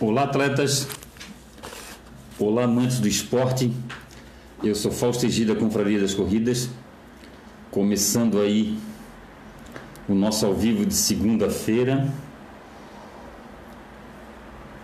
[0.00, 0.86] Olá, atletas.
[2.38, 3.72] Olá, amantes do esporte.
[4.62, 6.70] Eu sou Fausto Egida, Confraria das Corridas.
[7.68, 8.78] Começando aí
[10.08, 12.14] o nosso ao vivo de segunda-feira.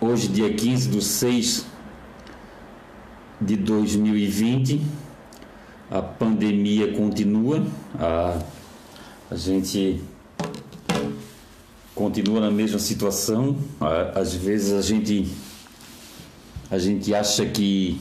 [0.01, 1.65] Hoje, dia 15 de 6
[3.39, 4.81] de 2020.
[5.89, 7.65] A pandemia continua.
[7.97, 8.37] A,
[9.31, 10.03] a gente
[11.95, 13.57] continua na mesma situação.
[14.13, 15.31] Às vezes a gente
[16.69, 17.99] a gente acha que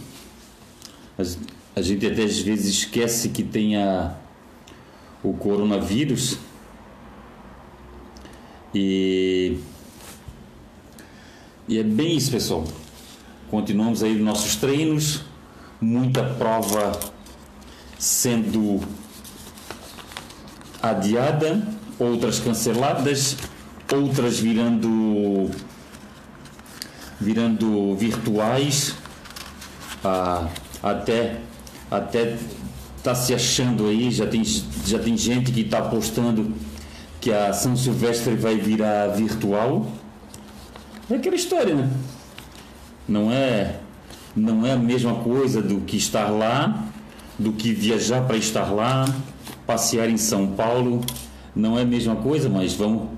[1.77, 4.17] a gente até às vezes esquece que tem a,
[5.23, 6.39] o coronavírus
[8.75, 9.59] e
[11.67, 12.65] e é bem isso, pessoal.
[13.51, 15.23] Continuamos aí nossos treinos,
[15.81, 16.93] muita prova
[17.99, 18.81] sendo
[20.83, 21.67] adiada,
[21.99, 23.37] outras canceladas,
[23.93, 25.51] outras virando
[27.21, 28.95] virando virtuais
[30.05, 30.49] ah,
[30.83, 31.41] até
[31.91, 32.37] até
[33.03, 36.55] tá se achando aí já tem já tem gente que está apostando
[37.21, 39.87] que a São Silvestre vai virar virtual.
[41.09, 41.91] É aquela história né?
[43.09, 43.81] Não é
[44.37, 46.85] não é a mesma coisa do que estar lá
[47.39, 49.07] do que viajar para estar lá
[49.67, 51.01] passear em São Paulo.
[51.57, 53.09] Não é a mesma coisa mas vamos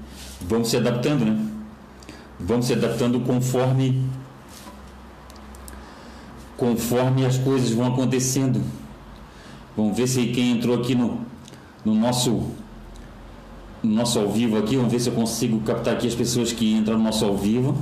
[0.40, 1.38] vamos se adaptando, né?
[2.38, 4.04] Vamos se adaptando conforme
[6.56, 8.62] conforme as coisas vão acontecendo.
[9.76, 11.20] Vamos ver se quem entrou aqui no,
[11.84, 12.50] no nosso
[13.82, 16.72] no nosso ao vivo aqui, vamos ver se eu consigo captar aqui as pessoas que
[16.72, 17.76] entram no nosso ao vivo.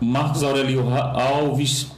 [0.00, 1.90] Marcos Aurelio Alves,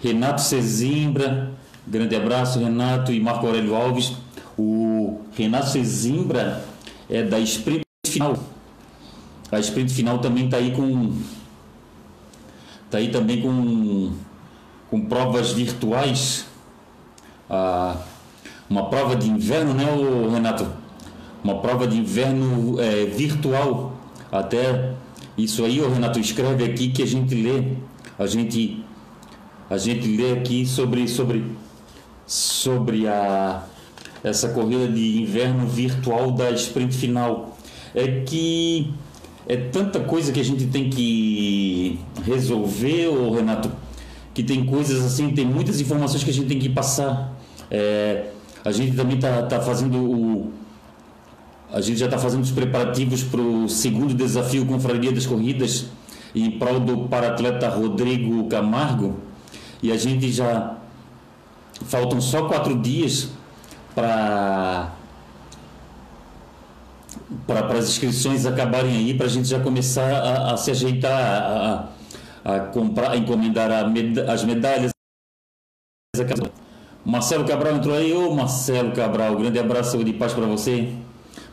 [0.00, 1.52] Renato Cezimbra,
[1.86, 4.12] grande abraço Renato e Marco Aurélio Alves.
[4.58, 6.64] O Renato Cezimbra
[7.08, 8.36] é da Sprint final.
[9.50, 11.12] A sprint final também está aí com
[12.90, 14.12] tá aí também com
[14.90, 16.46] com provas virtuais.
[17.48, 17.96] Ah,
[18.68, 19.84] uma prova de inverno, né,
[20.32, 20.66] Renato?
[21.42, 23.92] Uma prova de inverno é, virtual.
[24.32, 24.94] Até
[25.36, 27.76] isso aí, o Renato escreve aqui que a gente lê,
[28.18, 28.84] a gente
[29.68, 31.44] a gente lê aqui sobre sobre
[32.26, 33.64] sobre a
[34.22, 37.53] essa corrida de inverno virtual da sprint final
[37.94, 38.92] é que
[39.46, 43.70] é tanta coisa que a gente tem que resolver, ô Renato,
[44.32, 47.32] que tem coisas assim, tem muitas informações que a gente tem que passar.
[47.70, 48.30] É,
[48.64, 50.52] a gente também está tá fazendo o.
[51.72, 55.86] A gente já está fazendo os preparativos para o segundo desafio Confraria das Corridas
[56.34, 59.16] em prol do paratleta Rodrigo Camargo
[59.82, 60.76] e a gente já
[61.84, 63.30] faltam só quatro dias
[63.94, 64.92] para
[67.46, 71.88] para as inscrições acabarem aí, para a gente já começar a, a se ajeitar, a,
[72.44, 73.70] a, comprar, a encomendar
[74.28, 74.92] as medalhas.
[77.04, 80.92] Marcelo Cabral entrou aí, ô Marcelo Cabral, grande abraço de paz para você.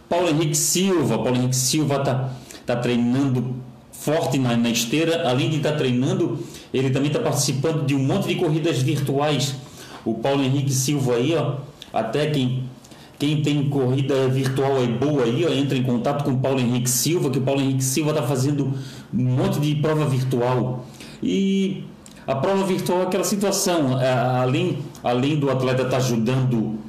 [0.08, 2.30] Paulo Henrique Silva, Paulo Henrique Silva tá,
[2.66, 3.56] tá treinando
[3.92, 6.40] forte na, na esteira, além de estar tá treinando,
[6.74, 9.56] ele também está participando de um monte de corridas virtuais.
[10.03, 11.58] O Paulo Henrique Silva aí, ó,
[11.94, 12.64] até quem
[13.22, 16.90] quem tem corrida virtual é boa aí, ó, entra em contato com o Paulo Henrique
[16.90, 18.74] Silva, que o Paulo Henrique Silva está fazendo
[19.14, 20.88] um monte de prova virtual.
[21.22, 21.84] E
[22.26, 26.80] a prova virtual é aquela situação, é, além, além do atleta estar tá ajudando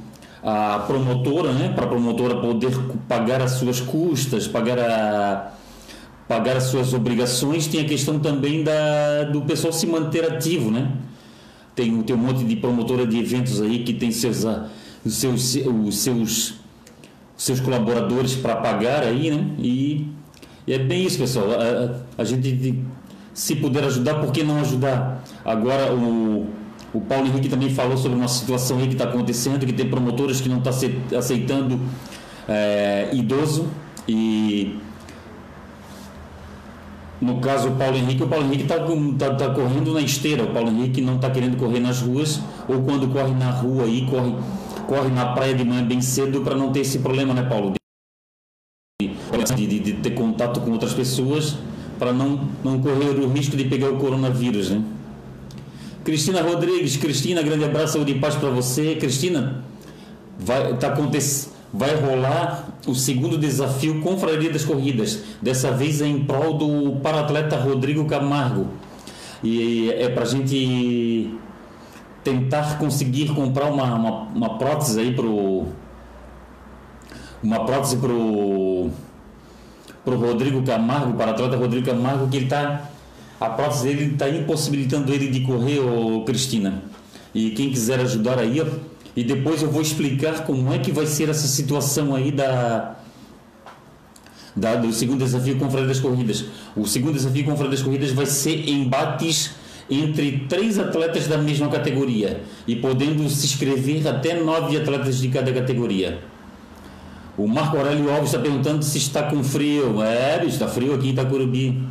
[0.43, 5.53] a promotora, né, para a promotora poder pagar as suas custas, pagar, a,
[6.27, 10.93] pagar as suas obrigações, tem a questão também da, do pessoal se manter ativo, né?
[11.75, 14.47] Tem, tem um monte de promotora de eventos aí que tem seus
[15.05, 16.55] os seus, os seus,
[17.37, 19.45] seus colaboradores para pagar aí, né?
[19.59, 20.09] E,
[20.67, 21.49] e, é bem isso, pessoal.
[21.53, 22.79] A, a, gente,
[23.35, 25.25] se puder ajudar, por que não ajudar?
[25.45, 26.47] Agora, o,
[26.95, 30.41] o Paulo Henrique também falou sobre uma situação aí que está acontecendo, que tem promotores
[30.41, 30.73] que não estão
[31.11, 31.81] tá aceitando
[32.49, 33.69] é, idoso
[34.09, 34.79] e
[37.23, 38.79] no caso o Paulo Henrique, o Paulo Henrique está
[39.17, 42.83] tá, tá correndo na esteira, o Paulo Henrique não está querendo correr nas ruas, ou
[42.83, 44.35] quando corre na rua aí, corre
[44.93, 47.73] corre na praia de manhã bem cedo para não ter esse problema, né, Paulo?
[49.01, 51.57] De, de, de ter contato com outras pessoas
[51.99, 54.83] para não, não correr o risco de pegar o coronavírus, né?
[56.05, 58.97] Cristina Rodrigues, Cristina, grande abraço de paz para você.
[58.97, 59.65] Cristina,
[60.39, 60.95] vai, tá
[61.73, 65.23] vai rolar o segundo desafio Confraria das Corridas.
[65.41, 68.67] Dessa vez é em prol do paratleta Rodrigo Camargo.
[69.43, 71.31] E é para a gente
[72.23, 75.67] tentar conseguir comprar uma, uma, uma prótese aí pro
[77.43, 78.91] uma prótese pro
[80.05, 82.91] pro Rodrigo Camargo, para o atleta Rodrigo Camargo, que ele está
[83.41, 86.83] a prótese dele está impossibilitando ele de correr, ô Cristina.
[87.35, 88.63] E quem quiser ajudar aí,
[89.17, 92.97] e depois eu vou explicar como é que vai ser essa situação aí da,
[94.55, 96.45] da do segundo desafio Freire das Corridas.
[96.77, 99.51] O segundo desafio Freire das Corridas vai ser embates
[99.91, 105.53] entre três atletas da mesma categoria e podendo se inscrever até nove atletas de cada
[105.53, 106.21] categoria.
[107.37, 110.03] O Marco Aurélio Alves está perguntando se está com frio.
[110.03, 111.83] É, está frio aqui em Itacurubi.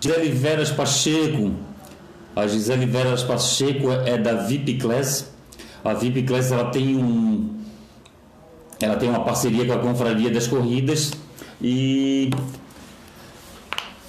[0.00, 1.52] Gisele Veras Pacheco.
[2.34, 5.32] A Gisele Veras Pacheco é da VIP Class.
[5.84, 7.56] A VIP Class ela tem um
[8.80, 11.12] ela tem uma parceria com a Confraria das Corridas
[11.62, 12.30] e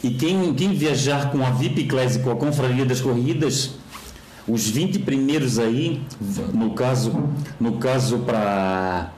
[0.03, 3.71] e quem, quem viajar com a VIP Class e com a Confraria das Corridas,
[4.47, 6.01] os 20 primeiros aí,
[6.53, 7.11] no caso,
[7.59, 9.11] no caso para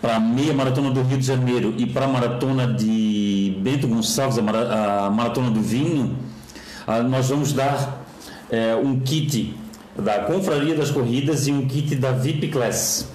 [0.00, 4.36] para a meia maratona do Rio de Janeiro e para a maratona de Bento Gonçalves,
[4.36, 6.16] a, mara, a maratona do vinho,
[6.84, 8.04] a, nós vamos dar
[8.50, 9.54] é, um kit
[9.96, 13.08] da Confraria das Corridas e um kit da VIP Class.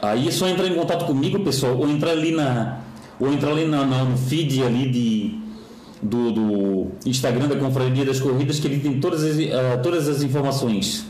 [0.00, 2.83] Aí é só entrar em contato comigo, pessoal, ou entrar ali na
[3.18, 5.38] ou entrar ali no, no feed ali de,
[6.02, 10.22] do, do, Instagram da Confraria das Corridas, que ele tem todas as, uh, todas as
[10.22, 11.06] informações.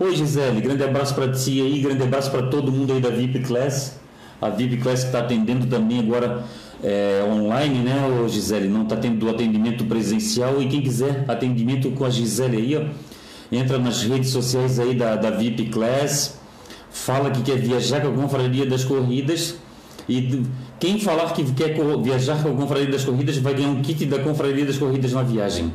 [0.00, 3.40] Oi Gisele, grande abraço para ti aí, grande abraço para todo mundo aí da VIP
[3.40, 3.98] Class.
[4.40, 6.44] A VIP Class está atendendo também agora
[6.82, 8.68] é, online, né, ô Gisele?
[8.68, 12.84] Não está tendo atendimento presencial e quem quiser atendimento com a Gisele aí, ó,
[13.50, 16.38] entra nas redes sociais aí da, da VIP Class,
[16.90, 19.56] fala que quer viajar com a Confraria das Corridas
[20.08, 20.42] e
[20.80, 24.18] quem falar que quer viajar com a Confraria das Corridas vai ganhar um kit da
[24.20, 25.72] Confraria das Corridas na viagem.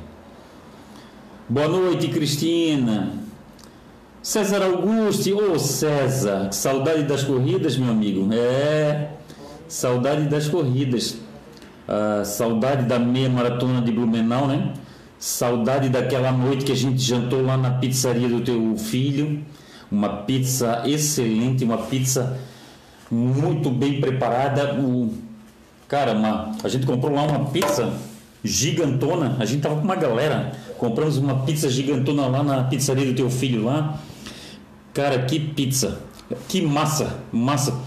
[1.48, 3.12] Boa noite, Cristina.
[4.24, 8.34] César Augusto, ô oh, César, saudade das corridas, meu amigo.
[8.34, 9.10] É,
[9.68, 11.18] saudade das corridas.
[11.88, 14.74] Ah, saudade da meia maratona de Blumenau, né?
[15.20, 19.44] Saudade daquela noite que a gente jantou lá na pizzaria do teu filho.
[19.92, 22.40] Uma pizza excelente, uma pizza
[23.14, 24.76] muito bem preparada.
[24.76, 25.14] O,
[25.88, 27.94] cara, uma, a gente comprou lá uma pizza
[28.44, 29.38] gigantona.
[29.40, 30.52] A gente tava com uma galera.
[30.78, 34.00] Compramos uma pizza gigantona lá na pizzaria do teu filho lá.
[34.94, 36.02] Cara, que pizza.
[36.48, 37.80] Que massa, massa.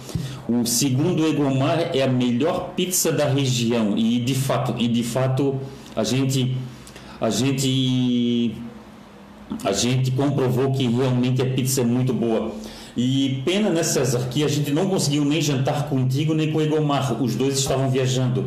[0.49, 5.58] O segundo Egomar é a melhor pizza da região e de fato, e de fato
[5.96, 6.56] a gente
[7.20, 8.55] a gente
[9.64, 12.52] a gente comprovou que realmente a pizza é muito boa.
[12.96, 16.62] E pena, né, César, que a gente não conseguiu nem jantar contigo nem com o
[16.62, 17.22] Egomar.
[17.22, 18.46] Os dois estavam viajando.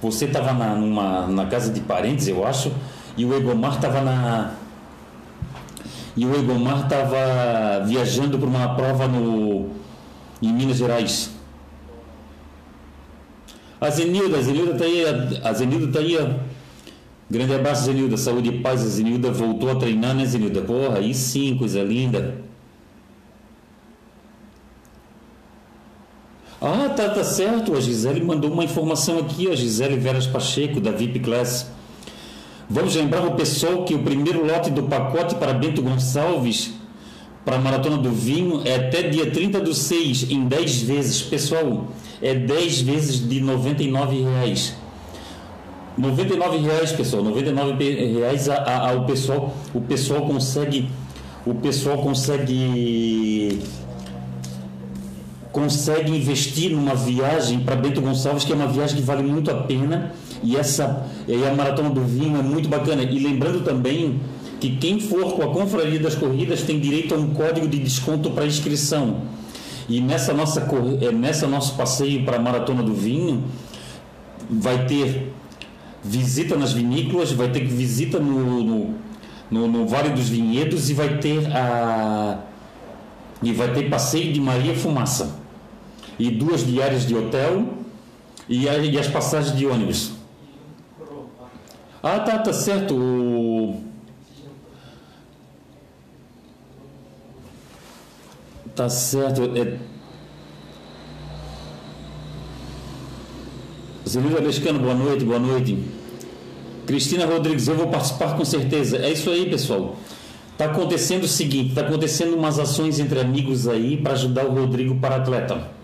[0.00, 2.72] Você estava na, na casa de parentes, eu acho,
[3.16, 4.54] e o Egomar estava na.
[6.16, 9.70] E o Egomar estava viajando para uma prova no,
[10.40, 11.30] em Minas Gerais.
[13.80, 15.04] A Zenilda, a Zenilda está aí.
[15.42, 16.36] A Zenilda está aí.
[17.30, 18.16] Grande abraço, Zenilda.
[18.16, 18.82] Saúde e paz.
[18.82, 20.62] A Zenilda voltou a treinar, né, Zenilda?
[20.62, 22.41] Porra, aí sim, coisa linda.
[26.64, 27.74] Ah, tá, tá certo.
[27.74, 31.68] A Gisele mandou uma informação aqui, a Gisele Veras Pacheco, da VIP Class.
[32.70, 36.70] Vamos lembrar o pessoal que o primeiro lote do pacote para Bento Gonçalves,
[37.44, 41.20] para a Maratona do Vinho, é até dia 30 do 6, em 10 vezes.
[41.20, 41.88] Pessoal,
[42.22, 44.76] é 10 vezes de 99 reais.
[45.98, 47.24] 99 reais, pessoal.
[47.24, 47.72] 99
[48.20, 50.88] reais a, pessoal, o pessoal consegue,
[51.44, 53.58] o pessoal consegue
[55.52, 59.54] consegue investir numa viagem para Bento Gonçalves, que é uma viagem que vale muito a
[59.54, 60.12] pena.
[60.42, 63.02] E essa e a Maratona do Vinho é muito bacana.
[63.02, 64.18] E lembrando também
[64.58, 68.30] que quem for com a Confraria das Corridas tem direito a um código de desconto
[68.30, 69.22] para inscrição.
[69.88, 70.66] E nessa nossa
[71.00, 73.44] é, nessa nosso passeio para a Maratona do Vinho
[74.48, 75.32] vai ter
[76.02, 78.94] visita nas vinícolas, vai ter visita no, no,
[79.50, 82.38] no, no Vale dos Vinhedos e vai ter a
[83.42, 85.41] e vai ter passeio de Maria Fumaça
[86.22, 87.64] e duas diárias de hotel
[88.48, 90.12] e, a, e as passagens de ônibus.
[92.00, 92.94] Ah, tá, tá certo.
[92.94, 93.82] O...
[98.76, 99.50] Tá certo.
[99.56, 99.78] É...
[104.40, 105.76] Lescano, boa noite, boa noite.
[106.86, 108.98] Cristina Rodrigues, eu vou participar com certeza.
[108.98, 109.96] É isso aí, pessoal.
[110.56, 114.94] Tá acontecendo o seguinte, tá acontecendo umas ações entre amigos aí para ajudar o Rodrigo
[115.00, 115.81] para atleta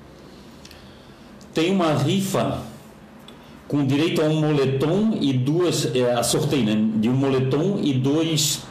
[1.59, 2.63] tem uma rifa
[3.67, 6.91] com direito a um moletom e duas é, a sorteio né?
[7.01, 8.63] de um moletom e dois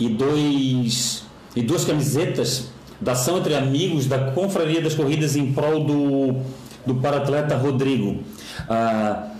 [0.00, 5.84] e dois e duas camisetas da ação entre amigos da confraria das corridas em prol
[5.84, 6.40] do
[6.86, 8.22] do paratleta Rodrigo.
[8.66, 9.34] Ah,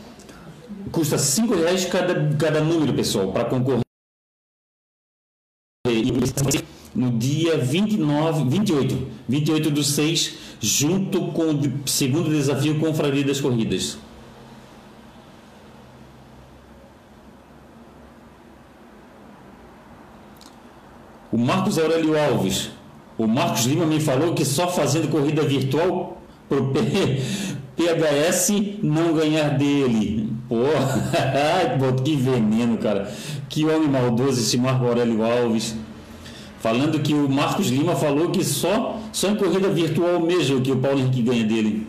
[0.93, 3.81] custa cinco reais cada, cada número, pessoal, para concorrer
[6.99, 13.99] no dia 29, 28, 28 do 6, junto com o segundo desafio Confraria das Corridas.
[21.31, 22.71] O Marcos Aurélio Alves.
[23.17, 28.51] O Marcos Lima me falou que só fazendo corrida virtual pro PHS
[28.83, 30.33] não ganhar dele.
[30.49, 33.13] Pô, que veneno, cara.
[33.49, 35.77] Que homem maldoso esse Marco Aurélio Alves.
[36.61, 40.77] Falando que o Marcos Lima falou que só, só em corrida virtual mesmo que o
[40.77, 41.87] Paulo Henrique ganha dele.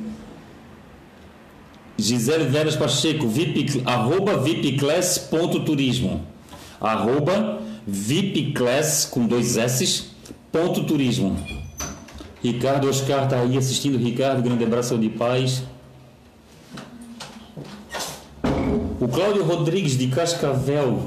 [1.97, 6.23] Gisele Veras Pacheco, VIP, arroba vipclass.turismo.
[6.79, 10.05] Arroba vipclass com dois S,
[10.51, 11.35] ponto turismo.
[12.41, 13.97] Ricardo Oscar está aí assistindo.
[13.97, 15.63] Ricardo, grande abraço de paz.
[18.99, 21.03] O Cláudio Rodrigues de Cascavel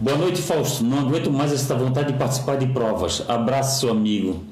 [0.00, 0.84] Boa noite, Fausto.
[0.84, 3.24] Não aguento mais essa vontade de participar de provas.
[3.28, 4.42] Abraço, seu amigo.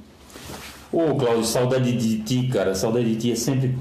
[0.93, 2.75] Ô, oh, Cláudio, saudade de ti, cara.
[2.75, 3.33] Saudade de ti.
[3.33, 3.79] É sempre,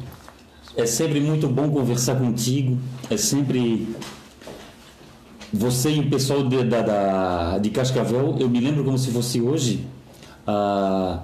[0.75, 2.77] é sempre muito bom conversar contigo.
[3.09, 3.87] É sempre.
[5.51, 9.41] Você e o pessoal de, da, da, de Cascavel, eu me lembro como se fosse
[9.41, 9.85] hoje.
[10.45, 11.21] Ah,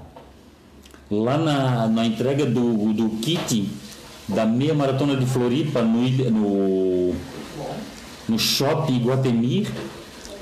[1.10, 3.70] lá na, na entrega do, do kit
[4.28, 6.02] da meia maratona de Floripa no,
[6.32, 7.16] no,
[8.28, 9.68] no shopping Guatemir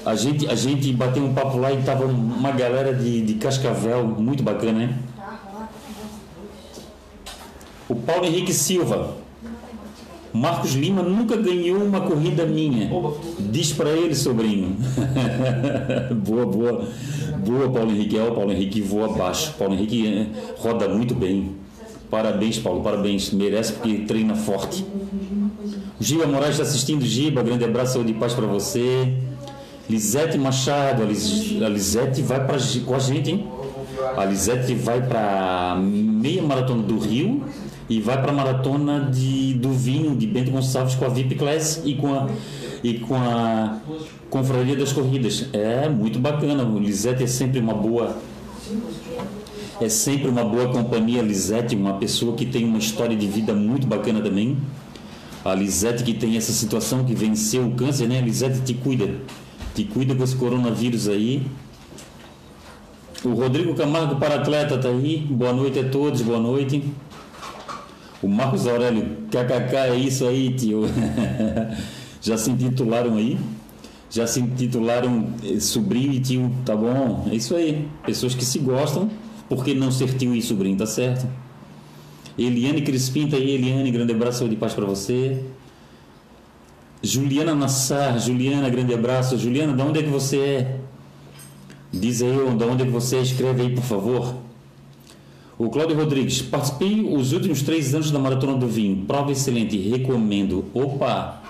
[0.05, 4.05] a gente, a gente bateu um papo lá e tava uma galera de, de Cascavel,
[4.05, 4.95] muito bacana, né?
[7.87, 9.15] O Paulo Henrique Silva.
[10.33, 12.89] Marcos Lima nunca ganhou uma corrida minha.
[13.39, 14.75] Diz para ele, sobrinho.
[16.25, 16.87] boa, boa.
[17.45, 18.17] Boa, Paulo Henrique.
[18.17, 19.53] É, o Paulo Henrique voa baixo.
[19.59, 20.25] Paulo Henrique eh,
[20.57, 21.51] roda muito bem.
[22.09, 22.81] Parabéns, Paulo.
[22.81, 23.31] Parabéns.
[23.31, 24.83] Merece porque treina forte.
[25.99, 27.05] Giba Moraes está assistindo.
[27.05, 29.13] Giba, grande abraço, saúde e paz para você.
[29.89, 33.47] Lisete Machado, a, Lis, a Lisete vai pra, com a gente, hein?
[34.15, 37.43] A Lisete vai para meia maratona do Rio
[37.89, 41.81] e vai para a maratona de, do vinho de Bento Gonçalves com a VIP Class
[41.83, 42.29] e com a,
[42.81, 43.77] e com a
[44.29, 45.49] Confraria das Corridas.
[45.51, 46.63] É muito bacana.
[46.63, 48.15] O Lisete é sempre uma boa.
[49.81, 53.85] É sempre uma boa companhia, Lisete, uma pessoa que tem uma história de vida muito
[53.85, 54.57] bacana também.
[55.43, 58.19] A Lisete que tem essa situação que venceu o câncer, né?
[58.19, 59.09] A Lisete te cuida
[59.73, 61.45] te cuida com esse coronavírus aí.
[63.23, 65.25] O Rodrigo Camargo, para atleta, tá aí.
[65.29, 66.83] Boa noite a todos, boa noite.
[68.21, 70.83] O Marcos Aurélio, kkk, é isso aí, tio.
[72.21, 73.37] Já se intitularam aí?
[74.09, 77.27] Já se intitularam eh, sobrinho e tio, tá bom?
[77.31, 77.87] É isso aí.
[78.05, 79.09] Pessoas que se gostam,
[79.49, 81.27] por que não ser tio e sobrinho, tá certo?
[82.37, 85.43] Eliane Crispim tá aí, Eliane, grande abraço de paz para você.
[87.05, 89.37] Juliana Nassar, Juliana, grande abraço.
[89.37, 90.79] Juliana, de onde é que você é?
[91.91, 94.35] Diz aí de onde é que você é, escreve aí, por favor.
[95.57, 99.05] O Cláudio Rodrigues, participei os últimos três anos da Maratona do Vinho.
[99.05, 100.63] Prova excelente, recomendo.
[100.73, 101.41] Opa!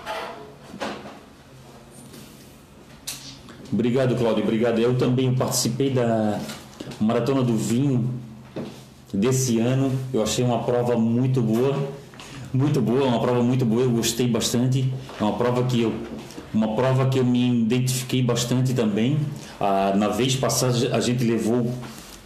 [3.71, 4.79] Obrigado, Cláudio, obrigado.
[4.79, 6.39] Eu também participei da
[6.99, 8.09] Maratona do Vinho
[9.13, 9.91] desse ano.
[10.11, 12.02] Eu achei uma prova muito boa
[12.53, 14.93] muito boa, uma prova muito boa, eu gostei bastante.
[15.19, 15.93] É uma prova que eu
[16.53, 19.17] uma prova que eu me identifiquei bastante também.
[19.59, 21.73] Ah, na vez passada a gente levou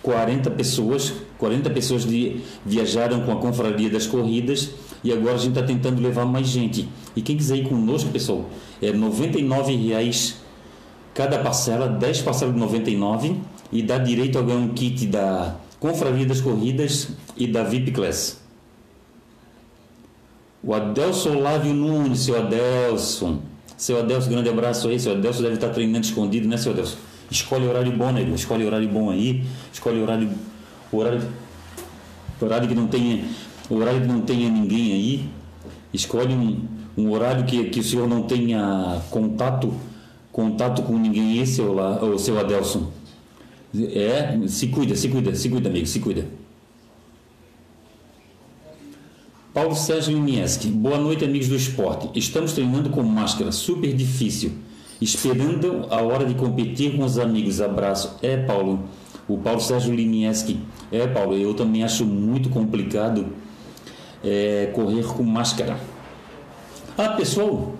[0.03, 4.71] 40 pessoas, 40 pessoas de, viajaram com a confraria das corridas
[5.03, 6.89] e agora a gente está tentando levar mais gente.
[7.15, 8.49] E quem quiser ir conosco, pessoal,
[8.81, 10.35] é R$ 99,00
[11.13, 13.35] cada parcela, 10 parcelas de 99
[13.71, 18.46] e dá direito a ganhar um kit da Confraria das Corridas e da VIP Class.
[20.67, 23.39] O Adelson Lávio Nunes, seu Adelson.
[23.77, 24.99] Seu Adelson, grande abraço aí.
[24.99, 26.97] Seu Adelson deve estar treinando escondido, né, seu Adelson?
[27.31, 28.35] Escolhe horário bom, nego.
[28.35, 29.45] Escolhe horário bom aí.
[29.71, 30.29] Escolhe horário.
[30.91, 31.21] Horário,
[32.41, 33.23] horário que não tenha.
[33.69, 35.29] Horário que não tenha ninguém aí.
[35.93, 36.59] Escolhe um,
[36.97, 39.73] um horário que, que o senhor não tenha contato
[40.33, 42.91] contato com ninguém esse ou lá, seu Adelson.
[43.73, 46.25] É, se cuida, se cuida, se cuida, amigo, se cuida.
[49.53, 52.09] Paulo Sérgio Linieski, boa noite, amigos do esporte.
[52.13, 54.51] Estamos treinando com máscara, super difícil.
[55.01, 57.61] Esperando a hora de competir com os amigos.
[57.61, 58.17] Abraço.
[58.21, 58.83] É, Paulo.
[59.27, 60.59] O Paulo Sérgio Linieski.
[60.91, 63.27] É, Paulo, eu também acho muito complicado
[64.23, 65.79] é, correr com máscara.
[66.97, 67.75] Ah, pessoal,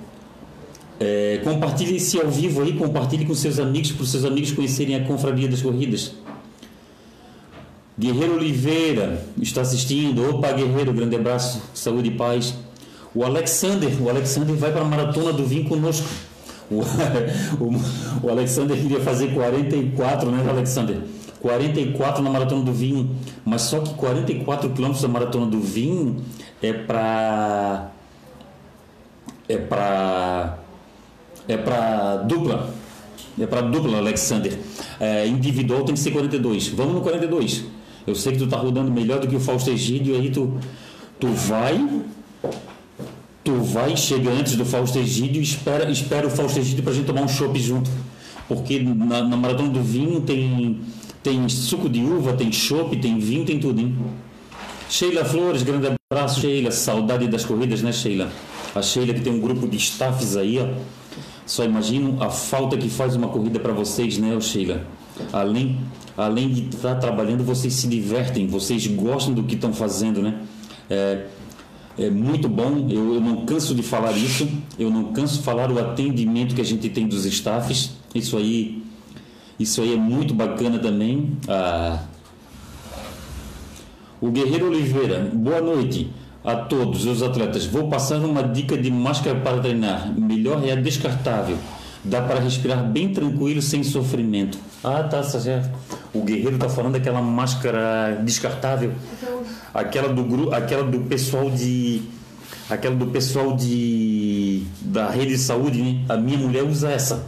[0.99, 4.95] é, compartilhe esse ao vivo aí, compartilhe com seus amigos, para os seus amigos conhecerem
[4.95, 6.13] a Confraria das Corridas.
[7.99, 10.29] Guerreiro Oliveira está assistindo.
[10.29, 12.53] Opa, Guerreiro, grande abraço, saúde e paz.
[13.13, 16.07] O Alexander, o Alexander vai para a maratona do Vim conosco.
[16.69, 16.81] O,
[17.63, 20.97] o, o Alexander queria fazer 44, né, Alexander?
[21.39, 26.17] 44 na maratona do Vinho, mas só que 44 quilômetros da maratona do Vinho
[26.61, 27.91] é para
[29.47, 30.57] é para
[31.47, 32.73] é para dupla.
[33.39, 34.57] É para dupla, Alexander.
[34.99, 36.69] É, individual tem que ser 42.
[36.69, 37.76] Vamos no 42.
[38.07, 40.57] Eu sei que tu tá rodando melhor do que o Fausto Egídio, aí tu
[41.19, 41.85] tu vai
[43.43, 47.05] tu vai chega antes do Fausto Egídio e espera espera o Fausto Egídio pra gente
[47.05, 47.91] tomar um chopp junto.
[48.47, 50.79] Porque na, na maratona do vinho tem
[51.21, 53.93] tem suco de uva, tem chopp, tem vinho, tem tudo, hein?
[54.89, 56.71] Sheila Flores, grande abraço, Sheila.
[56.71, 58.31] Saudade das corridas, né, Sheila?
[58.73, 60.67] A Sheila que tem um grupo de staffs aí, ó.
[61.45, 64.87] Só imagino a falta que faz uma corrida para vocês, né, Sheila?
[65.33, 65.79] Além,
[66.15, 70.41] além de estar trabalhando, vocês se divertem, vocês gostam do que estão fazendo, né?
[70.89, 71.25] É,
[71.97, 74.47] é muito bom, eu, eu, não canso de falar isso,
[74.77, 77.91] eu não canso de falar o atendimento que a gente tem dos staffs.
[78.13, 78.83] Isso aí
[79.59, 81.35] isso aí é muito bacana também.
[81.47, 82.03] Ah,
[84.21, 86.11] o Guerreiro Oliveira, boa noite
[86.43, 87.65] a todos os atletas.
[87.65, 90.13] Vou passar uma dica de máscara para treinar.
[90.15, 91.57] Melhor é a descartável.
[92.07, 94.57] Dá para respirar bem tranquilo, sem sofrimento.
[94.83, 95.69] Ah, tá, certo.
[96.13, 98.93] O Guerreiro está falando daquela máscara descartável.
[99.73, 102.01] Aquela do, aquela do pessoal de.
[102.69, 104.63] Aquela do pessoal de.
[104.81, 106.05] da rede de saúde, né?
[106.07, 107.25] A minha mulher usa essa.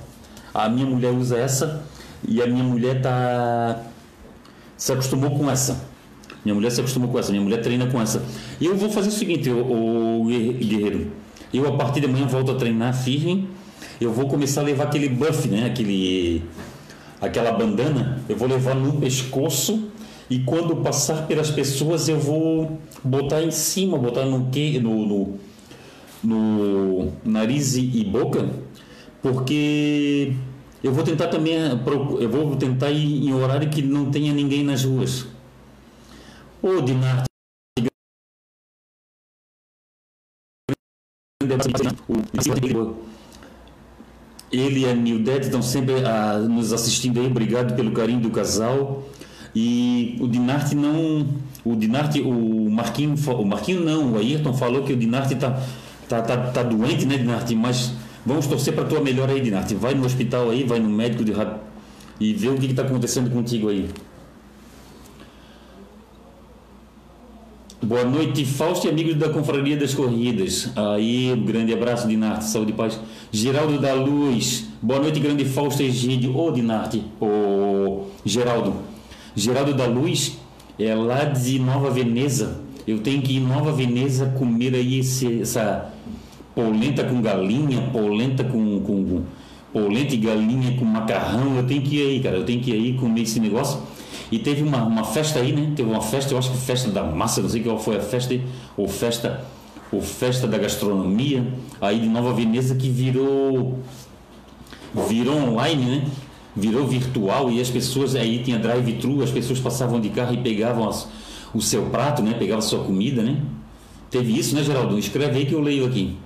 [0.54, 1.84] A minha mulher usa essa
[2.28, 3.80] e a minha mulher tá
[4.78, 5.90] se acostumou com essa.
[6.44, 8.24] Minha mulher se acostumou com essa, minha mulher treina com essa.
[8.60, 11.12] E eu vou fazer o seguinte, o, o guerreiro.
[11.54, 13.50] Eu a partir de amanhã volto a treinar firme.
[14.00, 15.66] Eu vou começar a levar aquele buff, né?
[15.66, 16.44] Aquele
[17.22, 19.90] aquela bandana, eu vou levar no pescoço
[20.30, 25.40] e quando passar pelas pessoas eu vou botar em cima, botar no que no, no,
[26.24, 28.50] no nariz e boca,
[29.22, 30.34] porque
[30.82, 31.72] eu vou tentar também, eh,
[32.22, 35.26] eu vou tentar ir em horário que não tenha ninguém nas ruas.
[36.62, 37.26] Ô, Dinar,
[44.52, 48.30] ele e a Nildete estão sempre a, ah, nos assistindo aí, obrigado pelo carinho do
[48.30, 49.04] casal.
[49.56, 51.28] E o Dinarte não.
[51.66, 55.60] O Dinarte, o Marquinho, o Marquinho não, o Ayrton falou que o Dinarte está
[56.08, 57.54] tá, tá, tá doente, né, Dinarte?
[57.56, 57.94] Mas
[58.26, 59.76] Vamos torcer para tua melhora aí, Dinarte.
[59.76, 61.34] Vai no hospital aí, vai no médico de
[62.20, 63.90] e vê o que está acontecendo contigo aí.
[67.82, 70.70] Boa noite, Fausto e amigos da Confraria das Corridas.
[70.76, 72.44] Aí, um grande abraço, Dinarte.
[72.44, 73.00] Saúde e paz.
[73.32, 74.66] Geraldo da Luz.
[74.82, 76.38] Boa noite, grande Fausto Egídio.
[76.38, 77.02] Ô, Dinarte.
[77.22, 78.74] Ô, Geraldo.
[79.34, 80.38] Geraldo da Luz
[80.78, 82.60] é lá de Nova Veneza.
[82.86, 85.90] Eu tenho que ir em Nova Veneza comer aí esse, essa
[86.54, 89.22] polenta com galinha, polenta com, com
[89.72, 91.56] polenta e galinha com macarrão.
[91.56, 92.36] Eu tenho que ir aí, cara.
[92.36, 93.80] Eu tenho que ir aí comer esse negócio.
[94.32, 95.72] E teve uma, uma festa aí, né?
[95.76, 98.40] Teve uma festa, eu acho que festa da massa, não sei qual foi a festa,
[98.78, 99.44] ou festa,
[99.92, 101.46] ou festa da gastronomia,
[101.82, 103.80] aí de Nova Veneza que virou
[105.08, 106.08] virou online, né?
[106.56, 110.88] Virou virtual e as pessoas aí tinha drive-thru, as pessoas passavam de carro e pegavam
[110.88, 111.08] as,
[111.54, 112.34] o seu prato, né?
[112.38, 113.42] Pegavam a sua comida, né?
[114.10, 114.98] Teve isso, né, Geraldo?
[114.98, 116.18] Escreve aí que eu leio aqui.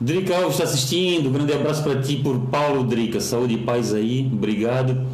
[0.00, 4.30] Drica Alves está assistindo, grande abraço para ti por Paulo Drica, saúde e paz aí,
[4.32, 5.04] obrigado.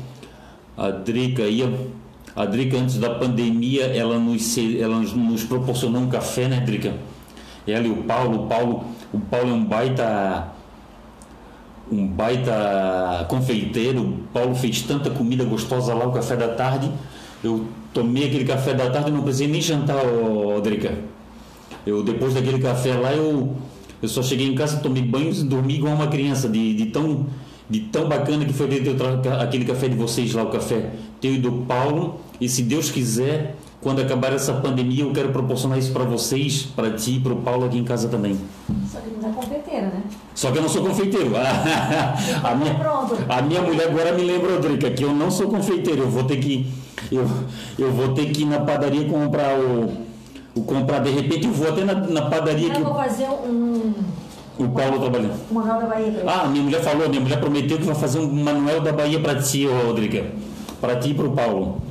[0.77, 1.63] A Drica aí,
[2.35, 6.95] a Drica antes da pandemia, ela nos, ela nos proporcionou um café, né, Drica?
[7.67, 10.53] Ela e o Paulo, o Paulo, o Paulo é um baita
[11.91, 14.03] um baita confeiteiro.
[14.03, 16.91] O Paulo fez tanta comida gostosa lá, o café da tarde.
[17.43, 20.99] Eu tomei aquele café da tarde e não precisei nem jantar, ó, Drica.
[21.87, 23.57] Eu depois daquele café lá eu
[24.03, 27.27] eu só cheguei em casa, tomei banho e dormi igual uma criança, de, de, tão,
[27.69, 28.95] de tão bacana que foi dentro
[29.41, 32.21] aquele café de vocês lá, o café teu e do Paulo.
[32.41, 36.91] E se Deus quiser, quando acabar essa pandemia, eu quero proporcionar isso para vocês, para
[36.91, 38.39] ti e para o Paulo aqui em casa também.
[38.91, 40.03] Só que não é confeiteiro, né?
[40.35, 41.33] Só que eu não sou confeiteiro.
[41.37, 42.77] a, minha,
[43.29, 46.03] a minha mulher agora me lembra, Drica, que eu não sou confeiteiro.
[46.03, 46.67] Eu vou ter que,
[47.11, 47.27] eu,
[47.79, 50.07] eu vou ter que ir na padaria comprar o
[50.57, 51.01] o comprar.
[51.01, 52.69] De repente eu vou até na, na padaria.
[52.69, 53.93] Eu que vou fazer um.
[54.59, 55.35] O Paulo trabalhando.
[55.51, 56.25] O Manuel da Bahia.
[56.27, 59.35] Ah, minha mulher falou, minha mulher prometeu que vai fazer um Manuel da Bahia para
[59.37, 60.27] ti, Rodrigo.
[60.81, 61.83] Para ti e para o Paulo.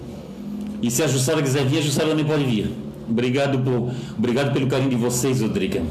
[0.81, 2.71] E se a Jussara quiser vir, a Jussara também pode vir.
[3.07, 5.85] Obrigado, por, obrigado pelo carinho de vocês, Rodrigo.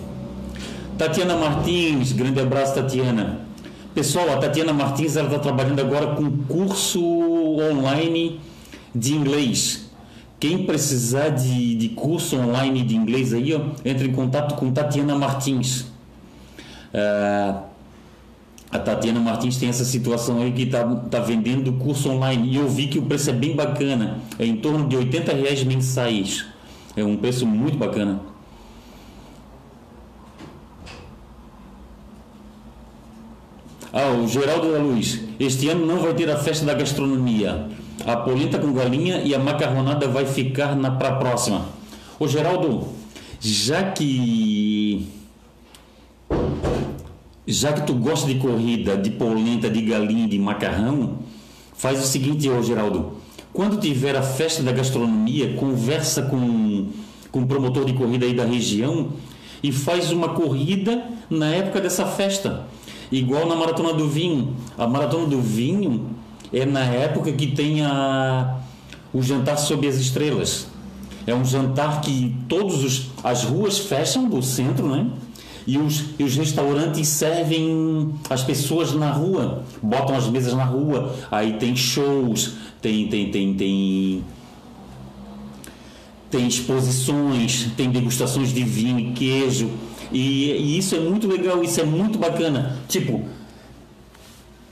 [0.99, 3.41] Tatiana Martins, grande abraço, Tatiana.
[3.95, 8.41] Pessoal, a Tatiana Martins ela está trabalhando agora com curso online
[8.93, 9.91] de inglês.
[10.41, 15.17] Quem precisar de, de curso online de inglês aí, ó, entre em contato com Tatiana
[15.17, 15.87] Martins.
[16.95, 17.65] Ah,
[18.71, 22.69] a Tatiana Martins tem essa situação aí que está tá vendendo curso online e eu
[22.69, 26.45] vi que o preço é bem bacana, é em torno de 80 reais mensais.
[26.97, 28.21] É um preço muito bacana.
[33.93, 35.21] Ah, o Geraldo da Luz.
[35.39, 37.69] Este ano não vai ter a festa da gastronomia.
[38.05, 41.67] A polenta com galinha e a macarronada vai ficar na para próxima.
[42.19, 42.89] Ô Geraldo,
[43.41, 44.74] já que
[47.47, 51.19] já que tu gosta de corrida, de polenta, de galinha, de macarrão,
[51.75, 53.15] faz o seguinte, ô Geraldo.
[53.53, 56.89] Quando tiver a festa da gastronomia, conversa com,
[57.31, 59.11] com o promotor de corrida aí da região
[59.63, 62.67] e faz uma corrida na época dessa festa.
[63.13, 64.57] Igual na Maratona do Vinho.
[64.77, 66.11] A Maratona do Vinho
[66.53, 68.59] é na época que tem a,
[69.13, 70.67] o jantar sob as estrelas.
[71.27, 75.07] É um jantar que todas as ruas fecham do centro, né?
[75.67, 81.15] E os, e os restaurantes servem as pessoas na rua, botam as mesas na rua,
[81.31, 84.25] aí tem shows, tem, tem, tem, tem,
[86.31, 89.71] tem exposições, tem degustações de vinho e queijo.
[90.13, 92.77] E, e isso é muito legal, isso é muito bacana.
[92.87, 93.25] Tipo,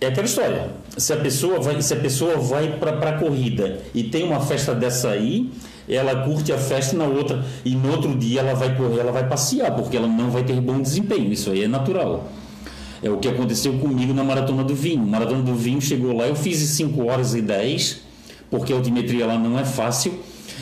[0.01, 0.71] é aquela história.
[0.97, 4.75] Se a pessoa vai, se a pessoa vai para a corrida e tem uma festa
[4.75, 5.51] dessa aí,
[5.89, 9.29] ela curte a festa na outra e no outro dia ela vai correr, ela vai
[9.29, 11.33] passear, porque ela não vai ter bom desempenho.
[11.33, 12.29] Isso aí é natural.
[13.03, 15.05] É o que aconteceu comigo na Maratona do Vinho.
[15.05, 18.01] Maratona do Vinho chegou lá, eu fiz em 5 horas e 10,
[18.51, 20.15] porque a altimetria lá não é fácil.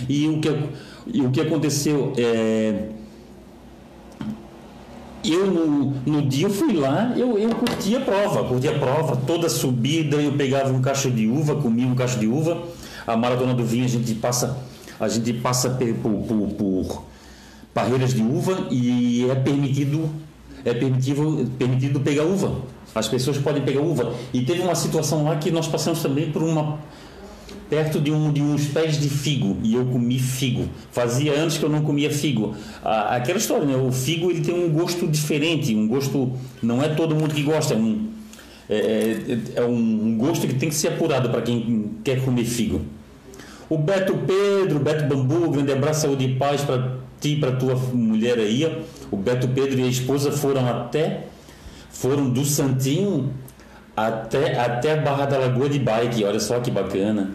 [0.09, 0.49] E o que,
[1.13, 2.89] e o que aconteceu é
[5.25, 9.17] eu no, no dia eu fui lá, eu, eu curti a prova, curti a prova,
[9.17, 12.63] toda subida, eu pegava um cacho de uva, comia um cacho de uva.
[13.07, 14.57] A maratona do vinho a gente passa,
[15.01, 17.05] a gente passa por, por, por
[17.75, 20.09] barreiras de uva e é permitido
[20.65, 22.61] é permitido, permitido pegar uva.
[22.95, 24.13] As pessoas podem pegar uva.
[24.33, 26.79] E teve uma situação lá que nós passamos também por uma
[27.69, 30.69] perto de, um, de uns pés de figo e eu comi figo.
[30.91, 32.55] Fazia anos que eu não comia figo.
[32.85, 33.77] Ah, aquela história, né?
[33.77, 37.75] O figo ele tem um gosto diferente, um gosto não é todo mundo que gosta,
[37.75, 38.09] é um,
[38.69, 42.83] é, é, é um gosto que tem que ser apurado para quem quer comer figo.
[43.71, 47.77] O Beto Pedro, Beto Bambu, grande abraço, saúde e paz para ti e para tua
[47.77, 48.85] mulher aí.
[49.13, 51.27] O Beto Pedro e a esposa foram até
[51.89, 53.33] foram do Santinho
[53.97, 56.25] até até a Barra da Lagoa de bike.
[56.25, 57.31] Olha só que bacana.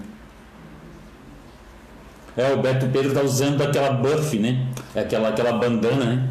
[2.36, 4.68] É, o Beto Pedro tá usando aquela buff, né?
[4.94, 6.30] Aquela, aquela bandana, né?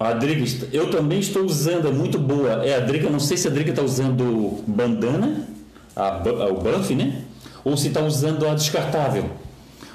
[0.00, 2.64] A Driga, eu também estou usando, é muito boa.
[2.64, 5.46] É, a Driga, não sei se a Driga está usando bandana,
[5.94, 7.22] a, a, o buff, né?
[7.62, 9.28] Ou se está usando a descartável.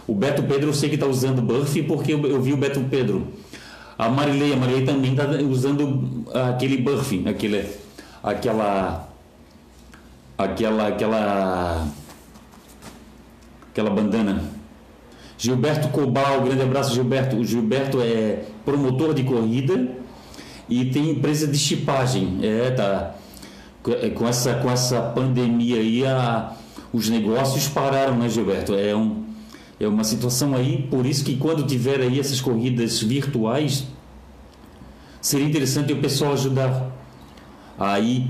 [0.07, 2.81] O Beto Pedro eu sei que está usando buff porque eu, eu, vi o Beto
[2.81, 3.27] Pedro.
[3.97, 7.65] A Marilei, a Marilei também está usando aquele buff, aquele,
[8.21, 9.09] aquela
[10.37, 11.87] aquela aquela
[13.71, 14.54] aquela bandana.
[15.37, 17.35] Gilberto Cobal, grande abraço Gilberto.
[17.35, 19.89] O Gilberto é promotor de corrida
[20.69, 22.39] e tem empresa de chipagem.
[22.41, 23.15] É, tá
[24.01, 26.53] é, com essa com essa pandemia aí a,
[26.93, 28.73] os negócios pararam, né, Gilberto?
[28.73, 29.25] É um
[29.77, 33.85] é uma situação aí, por isso que quando tiver aí essas corridas virtuais,
[35.19, 36.93] seria interessante o pessoal ajudar
[37.77, 38.29] aí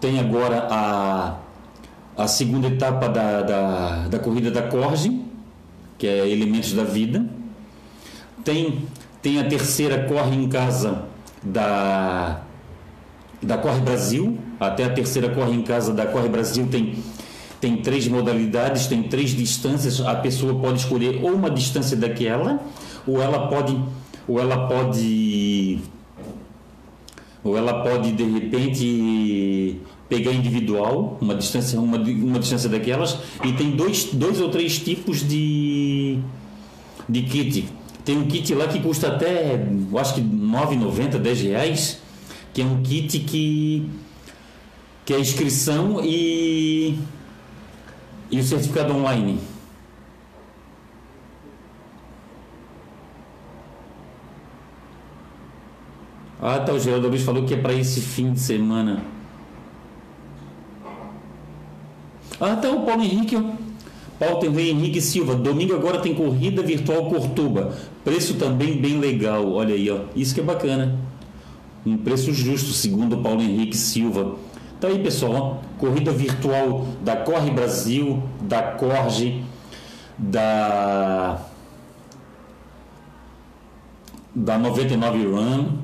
[0.00, 1.36] tem agora a,
[2.16, 5.24] a segunda etapa da, da, da corrida da Corge,
[5.98, 7.24] que é Elementos da Vida.
[8.44, 8.82] Tem,
[9.22, 11.04] tem a terceira Corre em Casa
[11.42, 12.42] da,
[13.42, 14.38] da Corre Brasil.
[14.60, 16.96] Até a terceira Corre em Casa da Corre Brasil tem,
[17.60, 20.00] tem três modalidades, tem três distâncias.
[20.00, 22.60] A pessoa pode escolher ou uma distância daquela,
[23.06, 23.78] ou ela pode,
[24.28, 25.80] ou ela pode
[27.46, 33.72] ou ela pode de repente pegar individual, uma distância, uma, uma distância daquelas, e tem
[33.72, 36.18] dois, dois ou três tipos de,
[37.08, 37.68] de kit.
[38.04, 39.66] Tem um kit lá que custa até,
[39.98, 42.00] acho que R$ 9,90, 10 reais,
[42.54, 43.88] que é um kit que,
[45.04, 46.96] que é inscrição e,
[48.30, 49.40] e o certificado online.
[56.40, 56.72] Ah, tá.
[56.72, 59.15] O Geraldo Luiz falou que é para esse fim de semana.
[62.40, 62.70] Ah, tá.
[62.70, 63.36] O Paulo Henrique.
[64.18, 65.34] Paulo Henrique Silva.
[65.34, 67.74] Domingo agora tem corrida virtual Cortuba.
[68.04, 69.52] Preço também bem legal.
[69.52, 70.00] Olha aí, ó.
[70.14, 70.98] Isso que é bacana.
[71.84, 74.36] Um preço justo, segundo o Paulo Henrique Silva.
[74.80, 75.62] Tá aí, pessoal.
[75.78, 79.42] Corrida virtual da Corre Brasil, da Corge,
[80.18, 81.40] da
[84.36, 85.78] da 99 Run,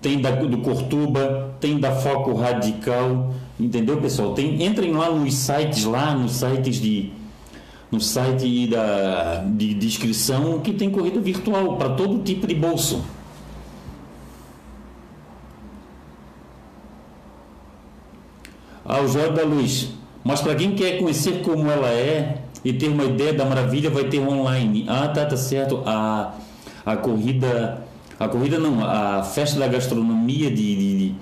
[0.00, 4.34] tem da, do Cortuba, tem da Foco Radical, entendeu, pessoal?
[4.34, 7.12] Tem, entrem lá nos sites lá, nos sites de
[7.90, 13.04] no site da, de, inscrição que tem corrida virtual para todo tipo de bolso.
[18.84, 19.90] Ah, o Jorge da Luz.
[20.22, 24.04] Mas para quem quer conhecer como ela é e ter uma ideia da maravilha, vai
[24.04, 24.84] ter online.
[24.88, 25.82] Ah, tá, tá certo.
[25.86, 26.34] A,
[26.84, 27.84] a corrida.
[28.18, 31.14] A corrida não, a festa da gastronomia de, de, de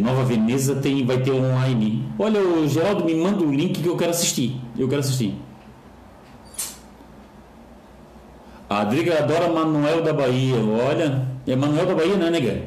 [0.00, 2.04] Nova Veneza tem, vai ter online.
[2.18, 4.60] Olha, o Geraldo me manda o link que eu quero assistir.
[4.78, 5.34] Eu quero assistir.
[8.70, 10.56] A Adriga adora Manuel da Bahia.
[10.56, 12.62] Olha, é Manuel da Bahia, né, nega?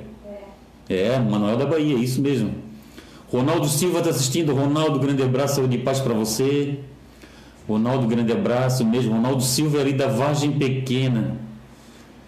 [0.89, 1.13] É.
[1.13, 2.53] É, Manuel da Bahia, isso mesmo.
[3.31, 4.53] Ronaldo Silva está assistindo.
[4.53, 6.79] Ronaldo, grande abraço, saúde e paz para você.
[7.67, 9.13] Ronaldo, grande abraço mesmo.
[9.13, 11.37] Ronaldo Silva é ali da Vargem Pequena.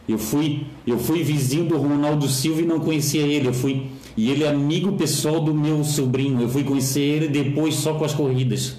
[0.07, 3.47] Eu fui, eu fui vizinho do Ronaldo Silva e não conhecia ele.
[3.47, 6.41] Eu fui e ele é amigo pessoal do meu sobrinho.
[6.41, 8.77] Eu fui conhecer ele depois só com as corridas.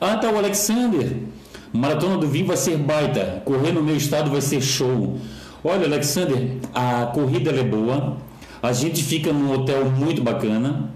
[0.00, 1.16] Ah, tá o Alexander.
[1.72, 3.42] Maratona do Vinho vai ser baita.
[3.44, 5.18] Correr no meu estado vai ser show.
[5.64, 8.18] Olha, Alexander, a corrida é boa.
[8.62, 10.94] A gente fica num hotel muito bacana.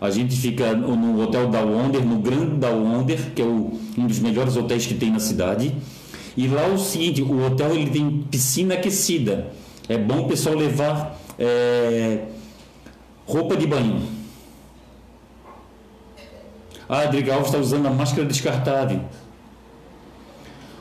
[0.00, 4.18] A gente fica no hotel da Wonder, no Grande da Wonder, que é um dos
[4.18, 5.74] melhores hotéis que tem na cidade.
[6.36, 9.52] E lá o seguinte, o hotel ele tem piscina aquecida.
[9.88, 12.24] É bom o pessoal levar é,
[13.26, 14.02] roupa de banho.
[16.88, 19.00] Ah, Adrigal está usando a máscara descartável.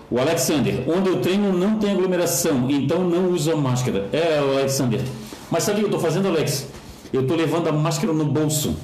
[0.10, 4.08] O Alexander, onde eu treino não tem aglomeração, então não uso a máscara.
[4.12, 5.02] É, Alexander.
[5.50, 6.68] Mas sabe o que eu estou fazendo, Alex?
[7.12, 8.76] Eu estou levando a máscara no bolso.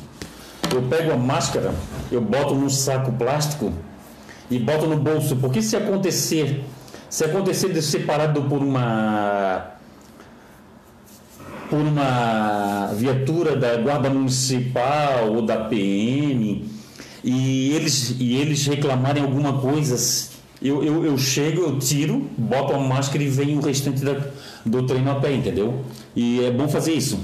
[0.73, 1.73] Eu pego a máscara,
[2.12, 3.73] eu boto num saco plástico
[4.49, 5.35] e boto no bolso.
[5.35, 6.63] Porque se acontecer,
[7.09, 9.75] se acontecer de ser parado por uma
[11.69, 16.67] por uma viatura da guarda municipal ou da PM
[17.23, 19.95] e eles e eles reclamarem alguma coisa,
[20.62, 24.19] eu, eu, eu chego, eu tiro, boto a máscara e vem o restante da,
[24.65, 25.83] do treino a pé, entendeu?
[26.15, 27.19] E é bom fazer isso.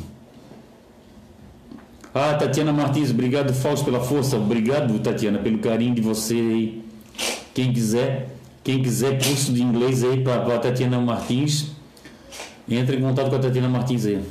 [2.13, 4.37] Ah, Tatiana Martins, obrigado, Fausto, pela força.
[4.37, 6.75] Obrigado, Tatiana, pelo carinho de você.
[7.55, 11.67] Quem quiser, quem quiser curso de inglês aí para a Tatiana Martins,
[12.67, 14.21] entre em contato com a Tatiana Martins aí.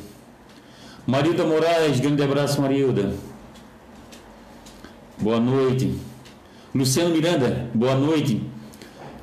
[1.06, 3.14] Marilda Moraes, grande abraço, Marilda.
[5.18, 5.94] Boa noite.
[6.74, 8.42] Luciano Miranda, boa noite.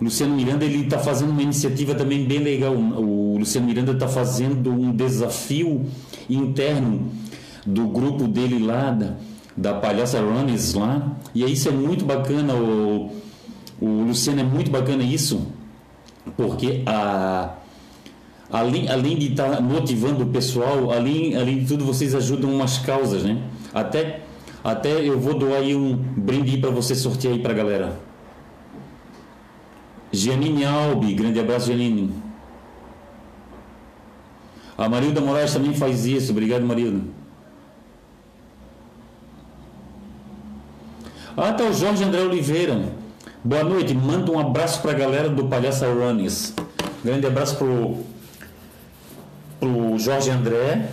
[0.02, 2.74] Luciano Miranda ele está fazendo uma iniciativa também bem legal.
[2.74, 5.86] O Luciano Miranda está fazendo um desafio
[6.28, 7.12] interno
[7.64, 9.14] do grupo dele lá, da,
[9.56, 11.16] da Palhaça Runners lá.
[11.36, 13.22] E isso é muito bacana, o,
[13.82, 15.48] o Luciano é muito bacana isso,
[16.38, 17.56] porque a,
[18.52, 22.78] além, além de estar tá motivando o pessoal, além, além de tudo, vocês ajudam umas
[22.78, 23.42] causas, né?
[23.74, 24.22] Até,
[24.64, 28.00] até eu vou doar aí um brinde para você sortear aí para a galera.
[30.12, 32.14] Janine Albi, grande abraço, Janine.
[34.78, 36.32] A Marilda Moraes também faz isso.
[36.32, 37.02] Obrigado, Marilda.
[41.38, 43.01] Ah, tá o Jorge André Oliveira.
[43.44, 43.96] Boa noite.
[43.96, 46.54] Manda um abraço para a galera do Palhaça Runners.
[47.04, 47.98] Grande abraço pro,
[49.60, 50.92] pro Jorge André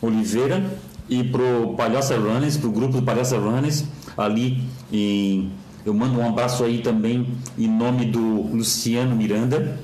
[0.00, 0.64] Oliveira
[1.06, 3.84] e pro Palhaça Runners, pro grupo do Palhaça Runners
[4.16, 5.52] ali em
[5.84, 7.26] eu mando um abraço aí também
[7.58, 9.78] em nome do Luciano Miranda.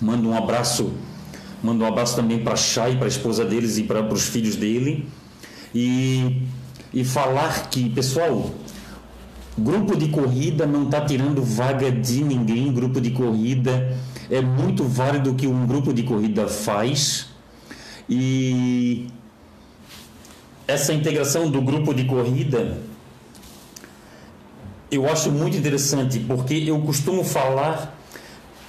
[0.00, 0.94] Mando um abraço,
[1.62, 5.06] mando um abraço também para Chay, para a esposa deles e para os filhos dele.
[5.74, 6.42] E
[6.92, 8.50] e falar que, pessoal,
[9.62, 13.96] grupo de corrida não está tirando vaga de ninguém, grupo de corrida
[14.30, 17.28] é muito válido que um grupo de corrida faz
[18.08, 19.06] e
[20.66, 22.78] essa integração do grupo de corrida
[24.90, 27.96] eu acho muito interessante porque eu costumo falar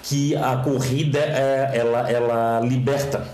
[0.04, 3.28] que a corrida é, ela, ela liberta.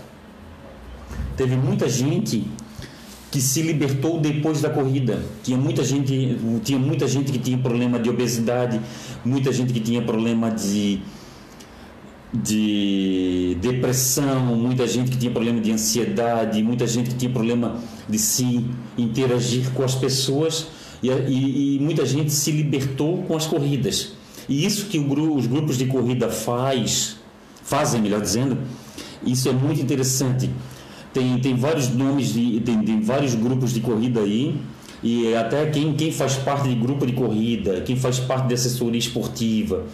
[1.36, 2.46] Teve muita gente
[3.30, 5.22] que se libertou depois da corrida.
[5.42, 8.80] Tinha muita gente, tinha muita gente que tinha problema de obesidade,
[9.24, 11.00] muita gente que tinha problema de
[12.32, 18.18] de depressão, muita gente que tinha problema de ansiedade, muita gente que tinha problema de
[18.18, 18.66] se
[18.98, 20.66] interagir com as pessoas
[21.02, 24.12] e, e, e muita gente se libertou com as corridas.
[24.48, 27.16] E isso que o, os grupos de corrida faz,
[27.62, 28.58] fazem, melhor dizendo,
[29.24, 30.50] Isso é muito interessante.
[31.18, 34.56] Tem, tem vários nomes, de, tem, tem vários grupos de corrida aí.
[35.02, 39.00] E até quem, quem faz parte de grupo de corrida, quem faz parte de assessoria
[39.00, 39.84] esportiva,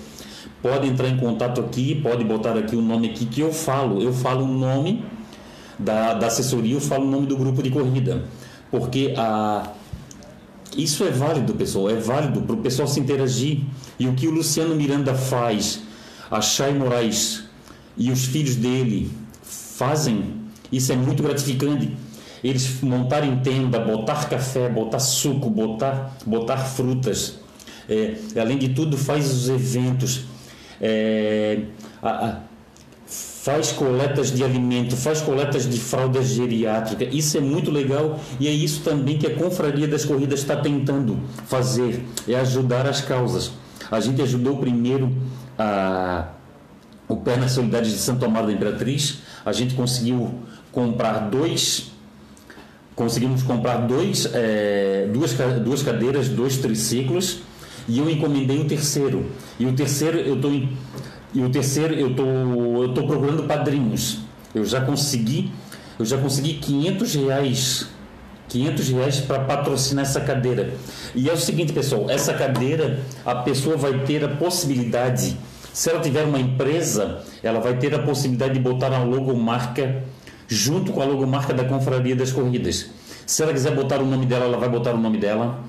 [0.63, 4.03] pode entrar em contato aqui, pode botar aqui o nome aqui que eu falo.
[4.03, 5.03] Eu falo o nome
[5.79, 8.25] da, da assessoria, eu falo o nome do grupo de corrida.
[8.71, 9.71] Porque a,
[10.77, 13.61] isso é válido, pessoal, é válido para o pessoal se interagir.
[13.99, 15.81] E o que o Luciano Miranda faz,
[16.31, 17.45] a Chay Moraes
[17.97, 19.11] e os filhos dele
[19.43, 20.44] fazem,
[20.77, 21.91] isso é muito gratificante.
[22.43, 27.39] Eles montarem tenda, botar café, botar suco, botar, botar frutas.
[27.89, 30.25] É, além de tudo, faz os eventos.
[30.81, 31.61] É,
[32.03, 32.41] a, a,
[33.45, 37.05] faz coletas de alimento, faz coletas de fralda geriátrica.
[37.05, 41.21] Isso é muito legal e é isso também que a Confraria das Corridas está tentando
[41.47, 43.53] fazer, é ajudar as causas.
[43.91, 45.15] A gente ajudou primeiro
[45.59, 46.29] a,
[47.07, 50.41] o Pernas Solidárias de Santo Amaro da Imperatriz, a gente conseguiu
[50.75, 51.95] comprar dois
[52.95, 55.33] conseguimos comprar dois, é, duas,
[55.63, 57.39] duas cadeiras, dois triciclos
[57.89, 59.27] e eu encomendei o terceiro.
[59.59, 62.25] E o terceiro eu estou e o terceiro eu tô
[62.83, 64.21] eu tô procurando padrinhos.
[64.55, 65.53] Eu já consegui
[65.99, 67.89] eu já consegui 500 reais
[68.49, 70.75] 500 reais para patrocinar essa cadeira.
[71.15, 75.37] E é o seguinte, pessoal, essa cadeira a pessoa vai ter a possibilidade,
[75.73, 80.05] se ela tiver uma empresa, ela vai ter a possibilidade de botar a logomarca
[80.49, 82.91] junto com a logomarca da Confraria das Corridas.
[83.27, 85.61] Se ela quiser botar o nome dela, ela vai botar o nome dela.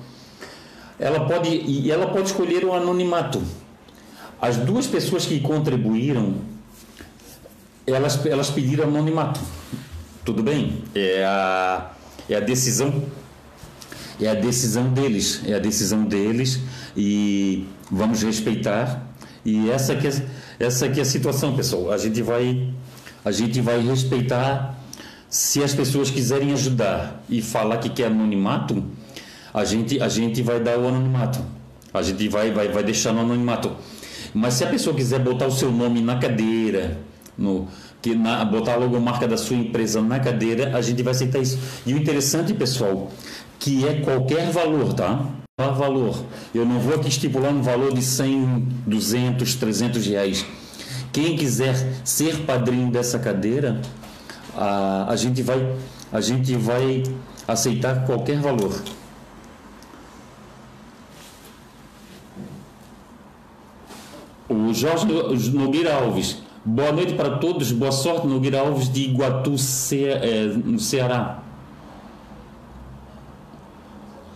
[0.98, 3.42] Ela pode e ela pode escolher o anonimato.
[4.40, 6.34] As duas pessoas que contribuíram,
[7.86, 9.40] elas elas pediram anonimato.
[10.24, 10.82] Tudo bem?
[10.94, 11.90] É a
[12.28, 13.04] é a decisão
[14.20, 16.60] é a decisão deles, é a decisão deles
[16.96, 19.06] e vamos respeitar.
[19.44, 20.10] E essa que é,
[20.58, 21.92] essa que é a situação, pessoal.
[21.92, 22.68] A gente vai
[23.26, 24.78] a gente vai respeitar
[25.28, 28.84] se as pessoas quiserem ajudar e falar que quer anonimato,
[29.52, 31.40] a gente, a gente vai dar o anonimato.
[31.92, 33.72] A gente vai, vai, vai deixar no anonimato.
[34.32, 36.98] Mas se a pessoa quiser botar o seu nome na cadeira,
[37.36, 37.66] no,
[38.00, 41.58] que na, botar a logomarca da sua empresa na cadeira, a gente vai aceitar isso.
[41.84, 43.10] E o interessante, pessoal,
[43.58, 45.26] que é qualquer valor, tá?
[45.58, 46.22] Valor.
[46.54, 50.46] Eu não vou aqui estipular um valor de 100, 200, 300 reais
[51.16, 51.74] quem quiser
[52.04, 53.80] ser padrinho dessa cadeira,
[54.54, 55.74] a, a, gente, vai,
[56.12, 57.04] a gente vai
[57.48, 58.82] aceitar qualquer valor.
[64.46, 65.06] O Jorge
[65.54, 66.42] Nogueira Alves.
[66.62, 67.72] Boa noite para todos.
[67.72, 71.42] Boa sorte, Nogueira Alves de Iguatu, Ce é, no Ceará.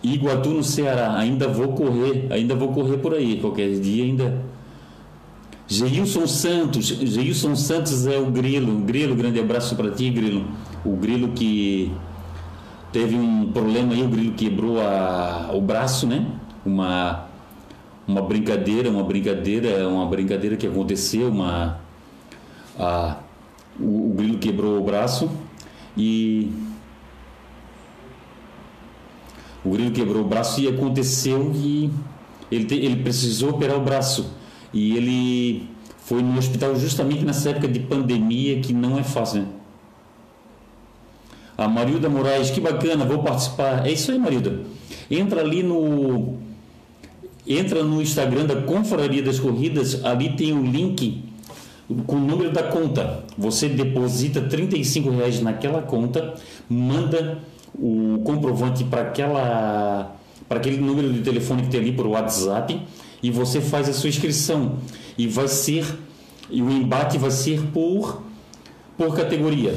[0.01, 1.15] Iguatu, no Ceará.
[1.15, 3.39] Ainda vou correr, ainda vou correr por aí.
[3.39, 4.50] Qualquer dia ainda
[5.71, 10.45] Geilson Santos, Geilson Santos é o Grilo, Grilo, grande abraço para ti, Grilo.
[10.83, 11.89] O Grilo que
[12.91, 16.27] teve um problema aí, o Grilo quebrou a, o braço, né?
[16.65, 17.25] Uma,
[18.05, 21.79] uma brincadeira, uma brincadeira, uma brincadeira que aconteceu, uma,
[22.77, 23.19] a,
[23.79, 25.31] o, o Grilo quebrou o braço
[25.95, 26.51] e
[29.63, 31.89] o Grilo quebrou o braço e aconteceu que
[32.51, 34.40] ele, te, ele precisou operar o braço
[34.73, 35.69] e ele
[36.03, 39.47] foi no hospital justamente nessa época de pandemia que não é fácil, né?
[41.57, 43.85] A Marilda Moraes, que bacana, vou participar.
[43.85, 44.61] É isso aí, Marilda.
[45.09, 46.39] Entra ali no
[47.47, 51.23] entra no Instagram da Confraria das Corridas, ali tem o link
[52.07, 53.23] com o número da conta.
[53.37, 56.35] Você deposita 35 reais naquela conta,
[56.69, 57.39] manda
[57.75, 60.15] o comprovante para aquela
[60.47, 62.81] para aquele número de telefone que tem ali por WhatsApp
[63.21, 64.77] e você faz a sua inscrição
[65.17, 65.85] e vai ser
[66.49, 68.21] e o embate vai ser por
[68.97, 69.73] por categoria.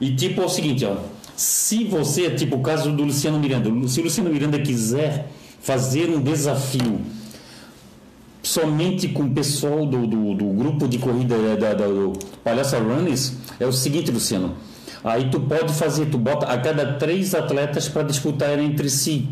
[0.00, 0.96] E tipo é o seguinte, ó,
[1.36, 5.28] se você, tipo o caso do Luciano Miranda, se o Luciano Miranda quiser
[5.60, 7.00] fazer um desafio
[8.42, 13.34] somente com o pessoal do, do, do grupo de corrida da, da, do Palhaça Runners,
[13.58, 14.54] é o seguinte, Luciano.
[15.02, 19.28] Aí tu pode fazer, tu bota a cada três atletas para disputar entre si.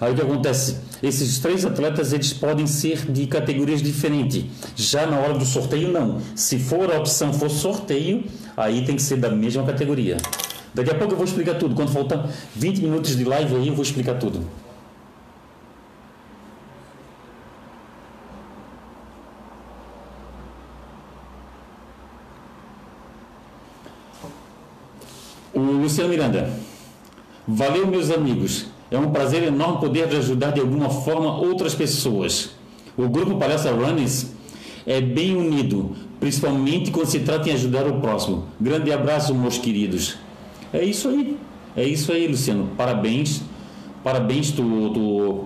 [0.00, 0.78] Aí o que acontece?
[1.02, 4.44] Esses três atletas eles podem ser de categorias diferentes.
[4.74, 6.20] Já na hora do sorteio, não.
[6.34, 8.24] Se for a opção for sorteio,
[8.56, 10.16] aí tem que ser da mesma categoria.
[10.74, 11.74] Daqui a pouco eu vou explicar tudo.
[11.74, 14.44] Quando faltar 20 minutos de live aí, eu vou explicar tudo.
[25.52, 26.50] O Luciano Miranda.
[27.46, 28.73] Valeu, meus amigos.
[28.94, 32.50] É um prazer enorme poder ajudar de alguma forma outras pessoas.
[32.96, 34.30] O grupo Palestra Runners
[34.86, 35.96] é bem unido.
[36.20, 38.44] principalmente quando se trata em ajudar o próximo.
[38.60, 40.16] Grande abraço, meus queridos.
[40.72, 41.36] É isso aí.
[41.76, 42.70] É isso aí, Luciano.
[42.76, 43.42] Parabéns.
[44.04, 44.62] Parabéns, tu,
[44.94, 45.44] tu,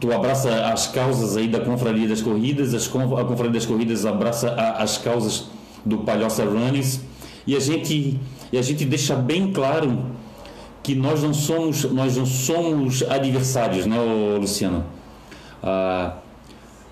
[0.00, 4.50] tu abraça as causas aí da Confraria das Corridas, as, a Confraria das Corridas abraça
[4.50, 5.46] a, as causas
[5.84, 7.00] do Palhoça Runners
[7.46, 8.20] e a gente,
[8.52, 10.14] e a gente deixa bem claro
[10.86, 13.96] que nós não somos, nós não somos adversários, né,
[14.38, 14.84] Luciano?
[15.60, 16.18] Ah,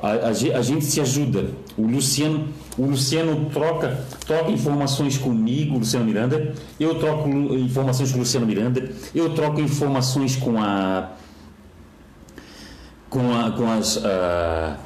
[0.03, 1.51] a, a, a, gente se ajuda.
[1.79, 6.55] O Luciano, o Luciano troca, troca informações comigo, Luciano Miranda.
[6.79, 8.91] Eu troco informações com o Luciano Miranda.
[9.15, 11.13] Eu troco informações com a
[13.09, 14.77] com, a, com as uh,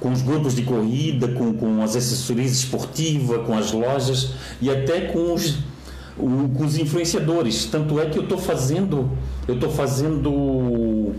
[0.00, 4.30] com os grupos de corrida, com, com as assessorias esportivas, com as lojas
[4.62, 5.58] e até com os,
[6.18, 7.66] o, com os influenciadores.
[7.66, 9.10] Tanto é que eu estou fazendo
[9.46, 11.12] eu estou fazendo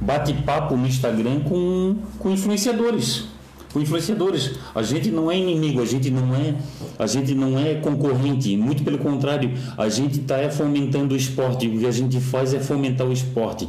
[0.00, 3.24] bate-papo no Instagram com, com influenciadores.
[3.72, 4.52] Com influenciadores.
[4.74, 6.54] A gente não é inimigo, a gente não é,
[6.98, 11.66] a gente não é concorrente, muito pelo contrário, a gente está é fomentando o esporte.
[11.66, 13.68] O que a gente faz é fomentar o esporte.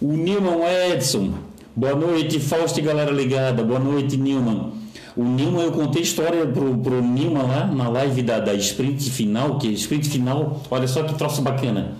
[0.00, 1.34] O Nilman Edson.
[1.76, 3.62] Boa noite, Fausto e galera ligada.
[3.62, 4.81] Boa noite, Nilman.
[5.14, 9.58] O Nilman, eu contei história pro, pro Nilman lá na live da, da sprint final,
[9.58, 11.96] que sprint final, olha só que troço bacana.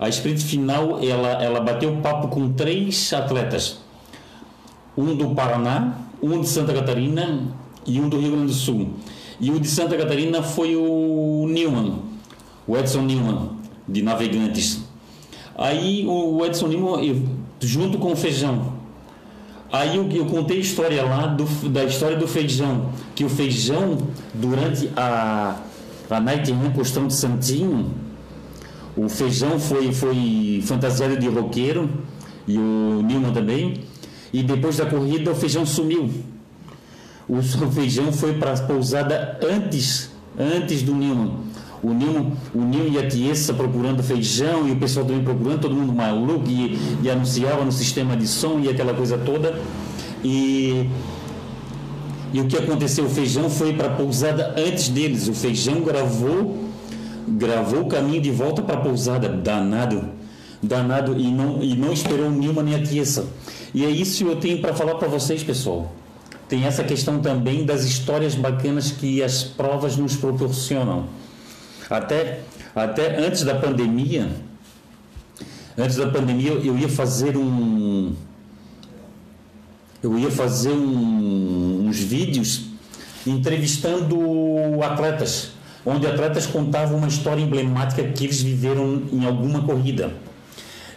[0.00, 3.78] A sprint final, ela, ela bateu papo com três atletas.
[4.96, 7.54] Um do Paraná, um de Santa Catarina
[7.86, 8.94] e um do Rio Grande do Sul.
[9.38, 12.00] E o de Santa Catarina foi o Newman,
[12.66, 13.50] o Edson Newman,
[13.86, 14.82] de Navegantes.
[15.56, 17.22] Aí o Edson Newman,
[17.60, 18.79] junto com o Feijão.
[19.72, 23.98] Aí eu, eu contei a história lá do, da história do feijão, que o feijão,
[24.34, 25.56] durante a,
[26.10, 27.94] a Night Run Costão de Santinho,
[28.96, 31.88] o Feijão foi, foi fantasiado de roqueiro
[32.46, 33.84] e o Nilman também.
[34.32, 36.10] E depois da corrida o Feijão sumiu.
[37.28, 37.40] O
[37.72, 41.38] Feijão foi para a pousada antes, antes do Nilman.
[41.82, 45.92] O Nilman, o e a Tiesa procurando feijão e o pessoal também procurando, todo mundo
[45.92, 49.58] maluco e, e anunciava no sistema de som e aquela coisa toda.
[50.22, 50.88] E,
[52.32, 53.06] e o que aconteceu?
[53.06, 55.26] O feijão foi para a pousada antes deles.
[55.28, 56.70] O feijão gravou
[57.28, 60.08] gravou o caminho de volta para a pousada, danado,
[60.62, 63.26] danado, e não, e não esperou nenhuma nem a Tiesa.
[63.72, 65.92] E é isso que eu tenho para falar para vocês, pessoal.
[66.48, 71.04] Tem essa questão também das histórias bacanas que as provas nos proporcionam.
[71.90, 72.40] Até,
[72.74, 74.30] até antes da pandemia,
[75.76, 78.14] antes da pandemia eu ia fazer um
[80.02, 82.68] eu ia fazer um, uns vídeos
[83.26, 84.16] entrevistando
[84.82, 85.50] atletas
[85.84, 90.12] onde atletas contavam uma história emblemática que eles viveram em alguma corrida.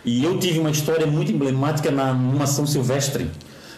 [0.05, 3.31] E eu tive uma história muito emblemática na, numa São Silvestre,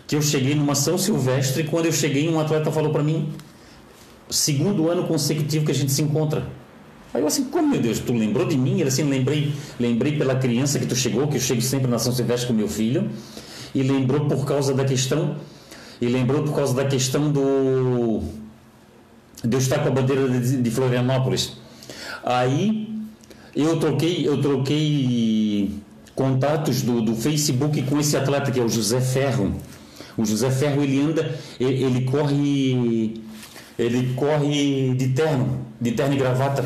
[0.07, 3.31] que eu cheguei numa São Silvestre quando eu cheguei um atleta falou para mim,
[4.29, 6.45] segundo ano consecutivo que a gente se encontra.
[7.15, 8.81] Aí eu assim, como meu Deus, tu lembrou de mim?
[8.81, 12.11] Ele assim, lembrei, lembrei pela criança que tu chegou, que eu chego sempre na São
[12.11, 13.09] Silvestre com meu filho,
[13.73, 15.37] e lembrou por causa da questão,
[16.01, 18.21] e lembrou por causa da questão do
[19.41, 21.53] de eu estar com a bandeira de, de Florianópolis.
[22.21, 22.93] Aí
[23.55, 25.71] eu troquei, eu troquei
[26.13, 29.55] contatos do, do Facebook com esse atleta que é o José Ferro.
[30.17, 33.21] O José Ferro ele anda, ele, ele corre,
[33.79, 36.65] ele corre de terno, de terno e gravata.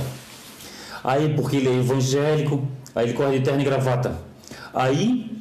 [1.04, 2.62] Aí porque ele é evangélico,
[2.95, 4.20] aí ele corre de terno e gravata.
[4.74, 5.32] Aí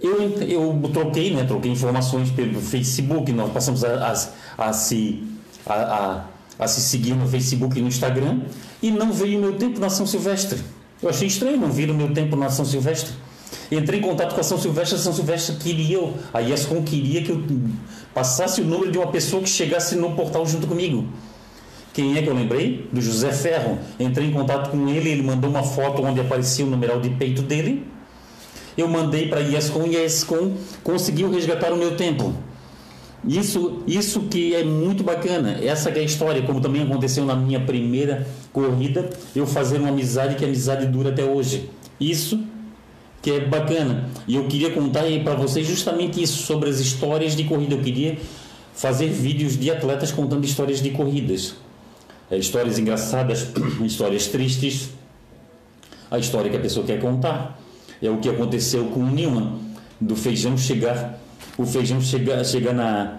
[0.00, 1.44] eu, eu troquei, né?
[1.44, 4.12] Troquei informações pelo Facebook, nós passamos a,
[4.58, 5.24] a, a se
[5.66, 6.24] a, a
[6.58, 8.40] a se seguir no Facebook e no Instagram
[8.82, 10.58] e não veio meu tempo na São Silvestre.
[11.02, 13.12] Eu achei estranho não vir o meu tempo na São Silvestre.
[13.70, 15.98] Entrei em contato com a São Silvestre, a São Silvestre queria,
[16.32, 17.42] a ESCOM queria que eu
[18.14, 21.06] passasse o número de uma pessoa que chegasse no portal junto comigo.
[21.96, 22.86] Quem é que eu lembrei?
[22.92, 23.78] Do José Ferro.
[23.98, 27.40] Entrei em contato com ele, ele mandou uma foto onde aparecia o numeral de peito
[27.40, 27.86] dele.
[28.76, 30.52] Eu mandei para a ESCOM e a ESCOM
[30.84, 32.34] conseguiu resgatar o meu tempo.
[33.26, 35.58] Isso, isso que é muito bacana.
[35.64, 40.34] Essa é a história, como também aconteceu na minha primeira corrida, eu fazer uma amizade
[40.34, 41.70] que a amizade dura até hoje.
[41.98, 42.44] Isso
[43.22, 44.10] que é bacana.
[44.28, 47.74] E eu queria contar para vocês justamente isso sobre as histórias de corrida.
[47.74, 48.18] Eu queria
[48.74, 51.54] fazer vídeos de atletas contando histórias de corridas.
[52.30, 53.48] É, histórias engraçadas,
[53.84, 54.90] histórias tristes,
[56.10, 57.60] a história que a pessoa quer contar.
[58.02, 59.58] É o que aconteceu com o Nilman,
[60.00, 61.18] do feijão chegar
[61.58, 63.18] o feijão chega, chega na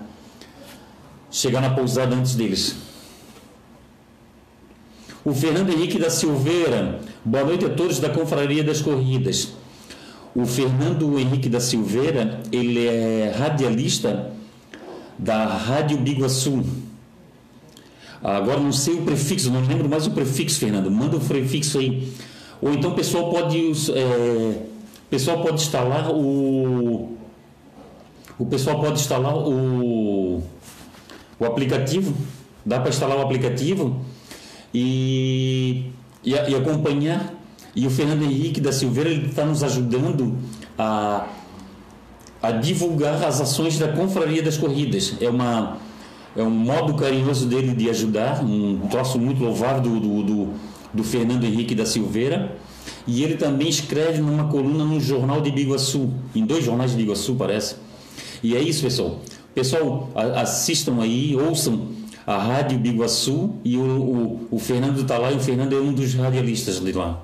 [1.32, 2.76] chegar na pousada antes deles.
[5.26, 9.54] O Fernando Henrique da Silveira, boa noite a todos da Confraria das Corridas.
[10.36, 14.32] O Fernando Henrique da Silveira, ele é radialista
[15.18, 16.64] da Rádio Biguaçu.
[18.24, 20.90] Agora não sei o prefixo, não lembro mais o prefixo, Fernando.
[20.90, 22.12] Manda o prefixo aí.
[22.62, 24.62] Ou então o pessoal pode, é,
[25.10, 27.16] pessoal pode instalar o.
[28.40, 30.44] O pessoal pode instalar o,
[31.40, 32.14] o aplicativo.
[32.66, 34.02] Dá para instalar o aplicativo
[34.74, 35.86] e,
[36.24, 37.34] e, e acompanhar.
[37.76, 40.36] E o Fernando Henrique da Silveira está nos ajudando
[40.78, 41.28] a,
[42.42, 45.16] a divulgar as ações da Confraria das Corridas.
[45.22, 45.78] É uma
[46.38, 50.48] é um modo carinhoso dele de ajudar, um troço muito louvável do, do, do,
[50.94, 52.56] do Fernando Henrique da Silveira.
[53.08, 57.36] E ele também escreve numa coluna no jornal de Biguaçu, em dois jornais de Biguaçu,
[57.36, 57.76] parece.
[58.44, 59.20] E é isso, pessoal.
[59.56, 61.88] Pessoal, assistam aí, ouçam
[62.28, 65.92] a Rádio Biguaçu e o, o, o Fernando está lá e o Fernando é um
[65.92, 67.24] dos radialistas de lá.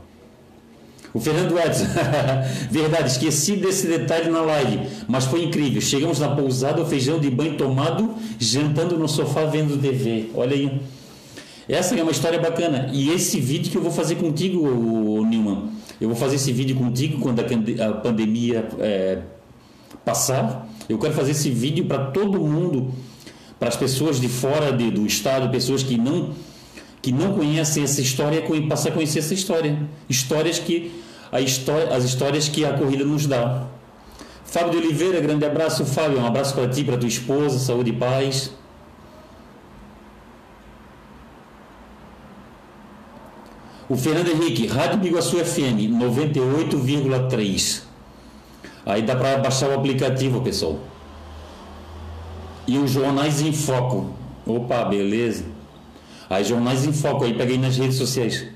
[1.13, 1.85] O Fernando Edson,
[2.71, 5.79] verdade, esqueci desse detalhe na live, mas foi incrível.
[5.79, 10.31] Chegamos na pousada, o feijão de banho tomado, jantando no sofá vendo TV.
[10.33, 10.81] Olha aí.
[11.69, 12.89] Essa é uma história bacana.
[12.91, 15.69] E esse vídeo que eu vou fazer contigo, Nilman,
[16.01, 19.19] eu vou fazer esse vídeo contigo quando a pandemia é,
[20.03, 20.67] passar.
[20.89, 22.91] Eu quero fazer esse vídeo para todo mundo,
[23.59, 26.31] para as pessoas de fora de, do estado, pessoas que não
[27.03, 29.77] que não conhecem essa história, passar a conhecer essa história.
[30.09, 33.67] Histórias que a história, as histórias que a corrida nos dá.
[34.45, 36.19] Fábio de Oliveira, grande abraço, Fábio.
[36.19, 38.51] Um abraço para ti, para tua esposa, saúde e paz.
[43.89, 47.81] O Fernando Henrique, Rádio Biguaçu FM 98,3.
[48.85, 50.79] Aí dá para baixar o aplicativo, pessoal.
[52.65, 54.13] E os jornais em foco.
[54.45, 55.52] Opa, beleza.
[56.33, 58.47] Aí jornais em foco, aí peguei nas redes sociais.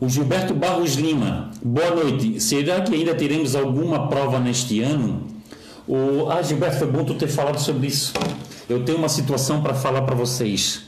[0.00, 2.40] O Gilberto Barros Lima, boa noite.
[2.40, 5.26] Será que ainda teremos alguma prova neste ano?
[5.86, 6.30] O...
[6.30, 8.12] Ah, Gilberto, foi bom tu ter falado sobre isso.
[8.68, 10.82] Eu tenho uma situação para falar para vocês.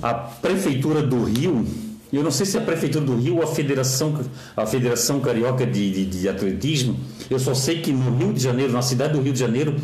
[0.00, 1.66] A Prefeitura do Rio,
[2.12, 4.16] eu não sei se é a Prefeitura do Rio ou a Federação,
[4.56, 8.72] a Federação Carioca de, de, de Atletismo, eu só sei que no Rio de Janeiro,
[8.72, 9.74] na cidade do Rio de Janeiro,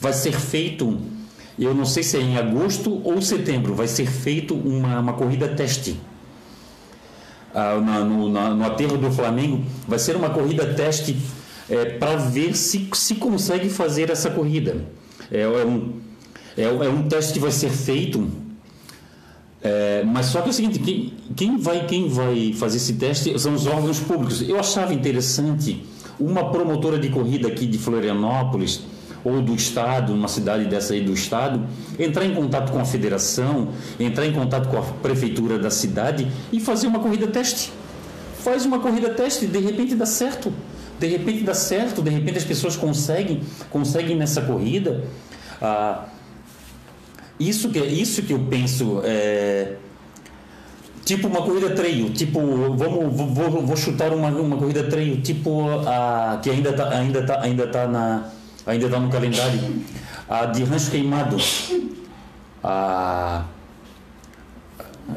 [0.00, 0.98] vai ser feito,
[1.58, 5.48] eu não sei se é em agosto ou setembro, vai ser feito uma, uma corrida
[5.48, 5.98] teste
[7.54, 11.16] ah, no, no aterro do Flamengo, vai ser uma corrida teste
[11.70, 14.84] é, para ver se, se consegue fazer essa corrida.
[15.32, 15.94] É, é, um,
[16.56, 18.28] é, é um teste que vai ser feito,
[19.62, 23.38] é, mas só que é o seguinte, quem, quem, vai, quem vai fazer esse teste
[23.38, 24.46] são os órgãos públicos.
[24.46, 25.82] Eu achava interessante
[26.20, 28.82] uma promotora de corrida aqui de Florianópolis,
[29.26, 31.66] ou do Estado, numa cidade dessa aí do Estado,
[31.98, 36.60] entrar em contato com a federação, entrar em contato com a prefeitura da cidade e
[36.60, 37.72] fazer uma corrida teste.
[38.38, 40.52] Faz uma corrida teste, de repente dá certo.
[41.00, 45.04] De repente dá certo, de repente as pessoas conseguem, conseguem nessa corrida.
[45.60, 46.04] Ah,
[47.38, 49.74] isso, que, isso que eu penso é,
[51.04, 52.40] tipo uma corrida trail, tipo,
[52.76, 57.40] vamos, vou, vou chutar uma, uma corrida trail, tipo a que ainda está ainda tá,
[57.42, 58.35] ainda tá na
[58.66, 59.60] ainda está no calendário,
[60.28, 61.36] a de Rancho Queimado,
[62.62, 63.44] a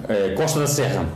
[0.08, 1.08] é, Costa da Serra.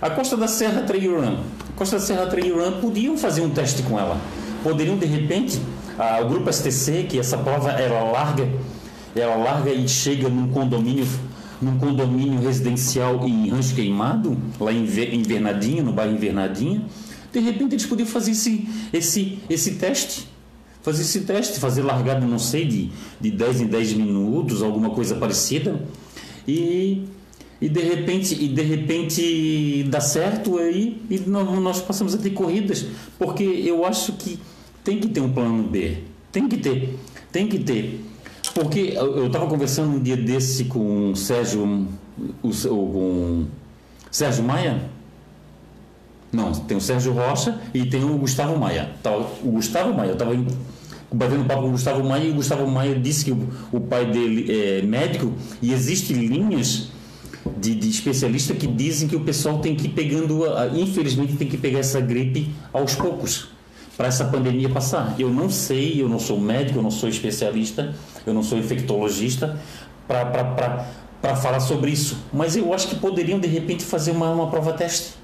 [0.00, 1.36] A Costa da Serra Trail Run.
[1.70, 4.20] A Costa da Serra Trail Run podiam fazer um teste com ela.
[4.62, 5.60] Poderiam, de repente,
[5.98, 8.48] a, o grupo STC, que essa prova era larga,
[9.16, 11.06] ela larga e chega num condomínio
[11.62, 16.82] num condomínio residencial em Rancho Queimado, lá em Invernadinha, no bairro Invernadinha,
[17.32, 20.28] de repente eles podiam fazer esse, esse, esse teste
[20.84, 25.14] fazer esse teste, fazer largada, não sei, de, de 10 em 10 minutos, alguma coisa
[25.14, 25.80] parecida,
[26.46, 27.06] e,
[27.58, 32.84] e de repente e de repente dá certo aí e nós passamos a ter corridas,
[33.18, 34.38] porque eu acho que
[34.84, 36.98] tem que ter um plano B, tem que ter,
[37.32, 38.04] tem que ter.
[38.54, 41.88] Porque eu estava conversando um dia desse com o Sérgio,
[42.42, 43.46] o, com
[44.10, 44.90] Sérgio Maia,
[46.34, 48.90] não, tem o Sérgio Rocha e tem o Gustavo Maia.
[49.02, 50.34] Tá, o Gustavo Maia, eu estava
[51.12, 54.06] batendo papo com o Gustavo Maia e o Gustavo Maia disse que o, o pai
[54.06, 55.32] dele é médico
[55.62, 56.88] e existem linhas
[57.58, 58.02] de, de
[58.54, 62.50] que dizem que o pessoal tem que ir pegando, infelizmente tem que pegar essa gripe
[62.72, 63.48] aos poucos
[63.96, 65.14] para essa pandemia passar.
[65.18, 67.94] Eu não sei, eu não sou médico, eu não sou especialista,
[68.26, 69.58] eu não sou infectologista
[70.08, 74.72] para falar sobre isso, mas eu acho que poderiam de repente fazer uma, uma prova
[74.72, 75.23] teste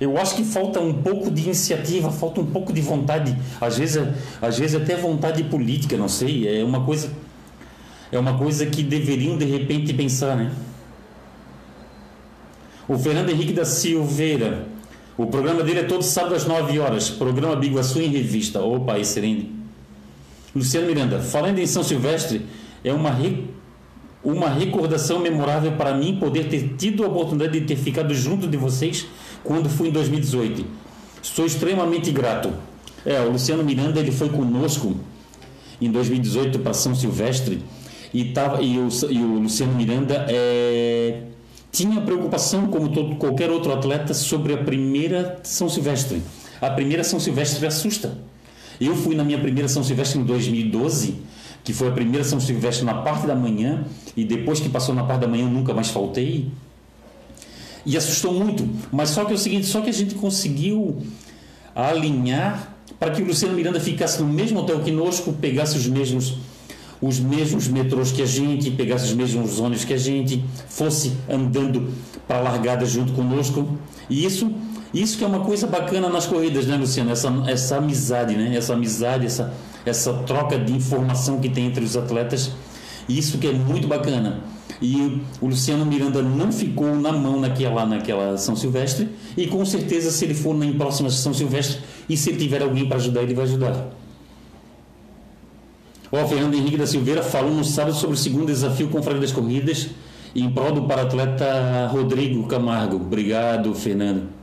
[0.00, 4.02] eu acho que falta um pouco de iniciativa, falta um pouco de vontade, às vezes,
[4.40, 7.10] às vezes até vontade política, não sei, é uma coisa
[8.12, 10.50] é uma coisa que deveriam de repente pensar, né?
[12.88, 14.66] O Fernando Henrique da Silveira,
[15.16, 18.60] o programa dele é todo sábado às 9 horas, programa Biguaçu em revista.
[18.60, 19.52] Opa, excelente.
[20.54, 22.46] Luciano Miranda, falando em São Silvestre,
[22.82, 23.44] é uma, re...
[24.24, 28.56] uma recordação memorável para mim poder ter tido a oportunidade de ter ficado junto de
[28.56, 29.06] vocês
[29.44, 30.64] quando fui em 2018.
[31.22, 32.52] Sou extremamente grato.
[33.04, 34.96] É, o Luciano Miranda ele foi conosco
[35.80, 37.62] em 2018 para São Silvestre
[38.12, 41.22] e, tava, e, o, e o Luciano Miranda é,
[41.72, 46.22] tinha preocupação, como todo, qualquer outro atleta, sobre a primeira São Silvestre.
[46.60, 48.18] A primeira São Silvestre assusta.
[48.80, 51.16] Eu fui na minha primeira São Silvestre em 2012,
[51.62, 53.84] que foi a primeira São Silvestre na parte da manhã,
[54.16, 56.48] e depois que passou na parte da manhã eu nunca mais faltei.
[57.84, 58.68] E assustou muito.
[58.92, 61.02] Mas só que é o seguinte, só que a gente conseguiu
[61.74, 66.34] alinhar para que o Luciano Miranda ficasse no mesmo hotel que conosco, pegasse os mesmos
[67.02, 71.90] os mesmos metrôs que a gente, pegasse os mesmos ônibus que a gente, fosse andando
[72.28, 73.78] para a largada junto conosco.
[74.10, 74.52] E isso
[74.92, 77.12] isso que é uma coisa bacana nas corridas, né, Luciano?
[77.12, 78.56] Essa, essa amizade, né?
[78.56, 79.54] Essa amizade, essa,
[79.86, 82.50] essa troca de informação que tem entre os atletas.
[83.08, 84.40] Isso que é muito bacana.
[84.80, 89.08] E o Luciano Miranda não ficou na mão naquela, naquela São Silvestre.
[89.36, 92.86] E com certeza, se ele for na próxima São Silvestre e se ele tiver alguém
[92.86, 93.88] para ajudar, ele vai ajudar.
[96.10, 99.32] O Fernando Henrique da Silveira falou no sábado sobre o segundo desafio com Confraria das
[99.32, 99.90] Corridas
[100.34, 102.96] em prol do para-atleta Rodrigo Camargo.
[102.96, 104.40] Obrigado, Fernando.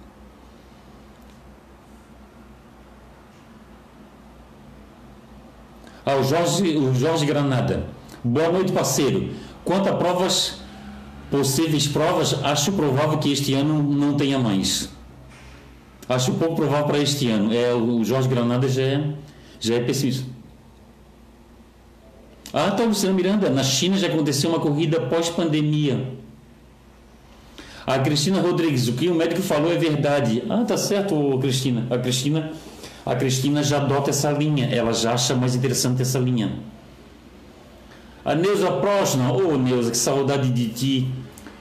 [6.07, 7.83] ao Jorge, o Jorge Granada.
[8.23, 9.29] Boa noite, parceiro.
[9.68, 10.61] Quanto a provas,
[11.30, 14.89] possíveis provas, acho provável que este ano não tenha mais.
[16.07, 17.53] Acho pouco provável para este ano.
[17.53, 19.03] É, o Jorge Granada já é,
[19.59, 20.26] já é pessimista.
[22.53, 23.49] Ah, tá, Luciano Miranda.
[23.49, 26.13] Na China já aconteceu uma corrida pós-pandemia.
[27.86, 30.43] A Cristina Rodrigues, o que o médico falou é verdade.
[30.49, 31.86] Ah, tá certo, Cristina.
[31.89, 32.53] A Cristina
[33.05, 36.51] a Cristina já adota essa linha, ela já acha mais interessante essa linha.
[38.28, 41.09] A Neuza Prosna, ô oh, Neuza, que saudade de ti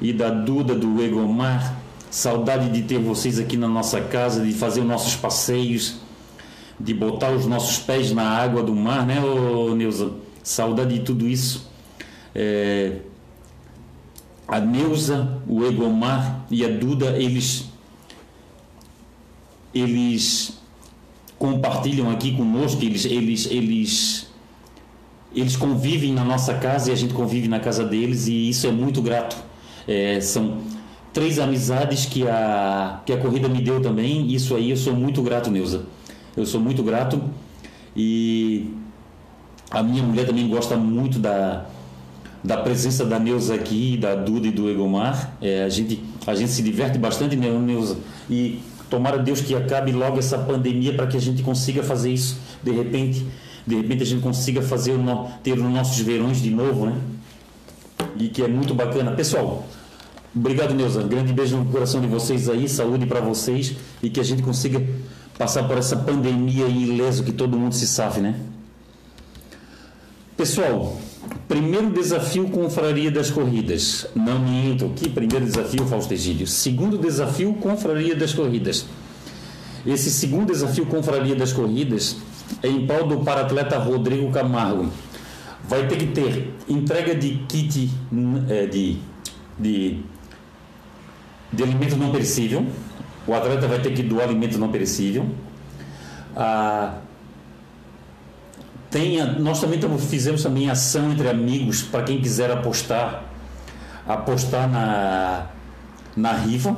[0.01, 1.77] e da Duda do Egomar,
[2.11, 5.99] saudade de ter vocês aqui na nossa casa, de fazer os nossos passeios,
[6.81, 10.11] de botar os nossos pés na água do mar, né, ô oh, Neuza?
[10.43, 11.71] Saudade de tudo isso.
[12.35, 12.97] É...
[14.49, 17.67] A Neuza, o Egomar e a Duda, eles
[19.73, 20.59] eles
[21.39, 24.26] compartilham aqui conosco, eles, eles, eles,
[25.35, 28.71] eles convivem na nossa casa e a gente convive na casa deles e isso é
[28.71, 29.37] muito grato.
[29.87, 30.59] É, são
[31.13, 35.23] três amizades que a, que a corrida me deu também, isso aí eu sou muito
[35.23, 35.85] grato, Neuza.
[36.37, 37.23] Eu sou muito grato
[37.95, 38.71] e
[39.71, 41.67] a minha mulher também gosta muito da,
[42.43, 45.37] da presença da Neuza aqui, da Duda e do Egomar.
[45.41, 47.97] É, a, gente, a gente se diverte bastante, né, Neuza?
[48.29, 52.39] E Tomara Deus que acabe logo essa pandemia para que a gente consiga fazer isso.
[52.63, 53.27] De repente,
[53.67, 56.97] de repente a gente consiga fazer no, ter os nossos verões de novo, né?
[58.19, 59.13] E que é muito bacana.
[59.13, 59.67] Pessoal,
[60.35, 61.03] obrigado, Neuza.
[61.03, 64.83] Grande beijo no coração de vocês aí, saúde para vocês e que a gente consiga
[65.37, 68.37] passar por essa pandemia ileso que todo mundo se safe, né?
[70.37, 70.97] Pessoal,
[71.49, 74.07] Primeiro desafio Confraria das Corridas.
[74.15, 74.91] Não minto.
[74.97, 76.47] Que primeiro desafio, Fausto Egídio.
[76.47, 78.85] Segundo desafio Confraria das Corridas.
[79.87, 82.17] Esse segundo desafio Confraria das Corridas
[82.63, 84.91] em prol do paratleta Rodrigo Camargo.
[85.69, 87.91] Vai ter que ter entrega de kit
[88.49, 88.99] é, de,
[89.59, 90.01] de,
[91.53, 92.65] de alimento não perecível.
[93.27, 95.27] O atleta vai ter que doar alimento não perecível.
[96.37, 96.99] Ah,
[99.39, 103.25] nós também fizemos também ação entre amigos para quem quiser apostar,
[104.07, 105.47] apostar na,
[106.17, 106.75] na rifa,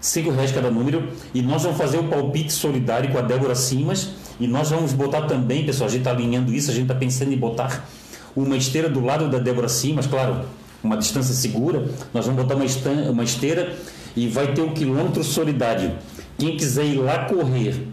[0.00, 4.10] cinco reais cada número, e nós vamos fazer o palpite solidário com a Débora Simas,
[4.40, 7.32] e nós vamos botar também, pessoal, a gente está alinhando isso, a gente está pensando
[7.32, 7.86] em botar
[8.34, 10.46] uma esteira do lado da Débora Simas, claro,
[10.82, 11.84] uma distância segura,
[12.14, 13.76] nós vamos botar uma, esteira
[14.16, 15.92] e vai ter o um quilômetro solidário.
[16.38, 17.86] Quem quiser ir lá correr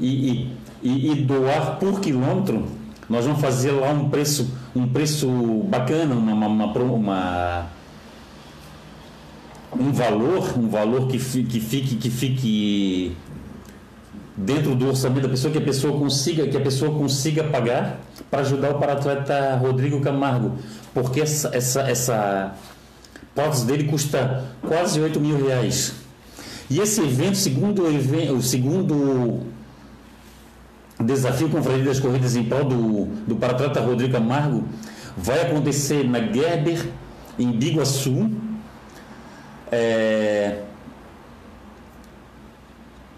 [0.00, 0.50] e,
[0.82, 2.66] e, e doar por quilômetro,
[3.08, 5.28] nós vamos fazer lá um preço, um preço
[5.68, 7.66] bacana, uma, uma, uma
[9.78, 13.16] um valor, um valor que, que fique, que fique
[14.36, 18.40] dentro do orçamento da pessoa, que a pessoa consiga, que a pessoa consiga pagar para
[18.40, 20.56] ajudar o paratleta Rodrigo Camargo,
[20.92, 22.54] porque essa, essa, essa
[23.34, 25.94] prótese dele custa quase 8 mil reais.
[26.68, 29.40] E esse evento, segundo o, segundo
[31.02, 34.64] desafio Confraria das Corridas em prol do, do paratrata Rodrigo Camargo
[35.16, 36.90] vai acontecer na Gerber,
[37.38, 38.30] em Biguaçu,
[39.70, 40.62] é,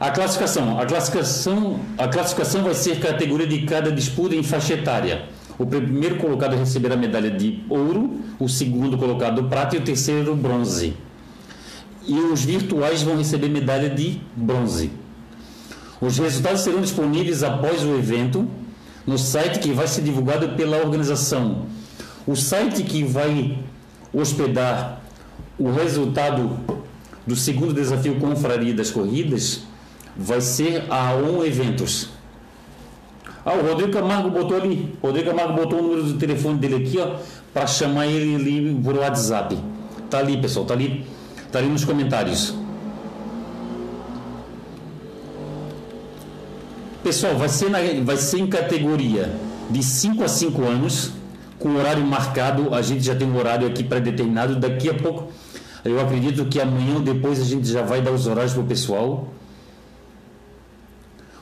[0.00, 0.78] A classificação.
[0.78, 5.28] A classificação, a classificação vai ser categoria de cada disputa em faixa etária.
[5.58, 10.34] O primeiro colocado receberá a medalha de ouro, o segundo colocado prata e o terceiro
[10.34, 10.94] bronze.
[12.06, 14.90] E os virtuais vão receber medalha de bronze.
[16.00, 18.46] Os resultados serão disponíveis após o evento
[19.06, 21.66] no site que vai ser divulgado pela organização.
[22.26, 23.58] O site que vai
[24.12, 25.02] hospedar
[25.58, 26.58] o resultado
[27.26, 29.62] do segundo desafio Confraria das Corridas
[30.16, 32.13] vai ser a ON Eventos.
[33.44, 34.96] Ah, o Rodrigo Camargo botou ali.
[35.02, 37.16] O Rodrigo Camargo botou o número do telefone dele aqui, ó,
[37.52, 39.58] para chamar ele ali por WhatsApp.
[40.08, 41.04] Tá ali, pessoal, tá ali.
[41.52, 42.54] Tá ali nos comentários.
[47.02, 49.30] Pessoal, vai ser, na, vai ser em categoria
[49.68, 51.10] de 5 a 5 anos,
[51.58, 52.74] com horário marcado.
[52.74, 54.56] A gente já tem um horário aqui pré-determinado.
[54.56, 55.30] Daqui a pouco,
[55.84, 58.66] eu acredito que amanhã ou depois a gente já vai dar os horários para o
[58.66, 59.28] pessoal.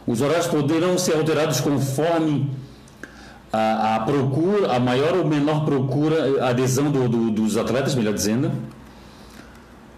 [0.06, 2.50] Os horários poderão ser alterados conforme
[3.52, 8.50] a, a procura, a maior ou menor procura, adesão do, do, dos atletas, melhor dizendo.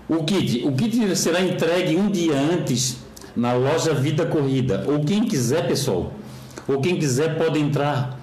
[0.09, 2.99] O kit, o kit será entregue um dia antes
[3.35, 4.85] na loja Vida Corrida.
[4.87, 6.13] Ou quem quiser, pessoal,
[6.69, 8.19] ou quem quiser pode entrar,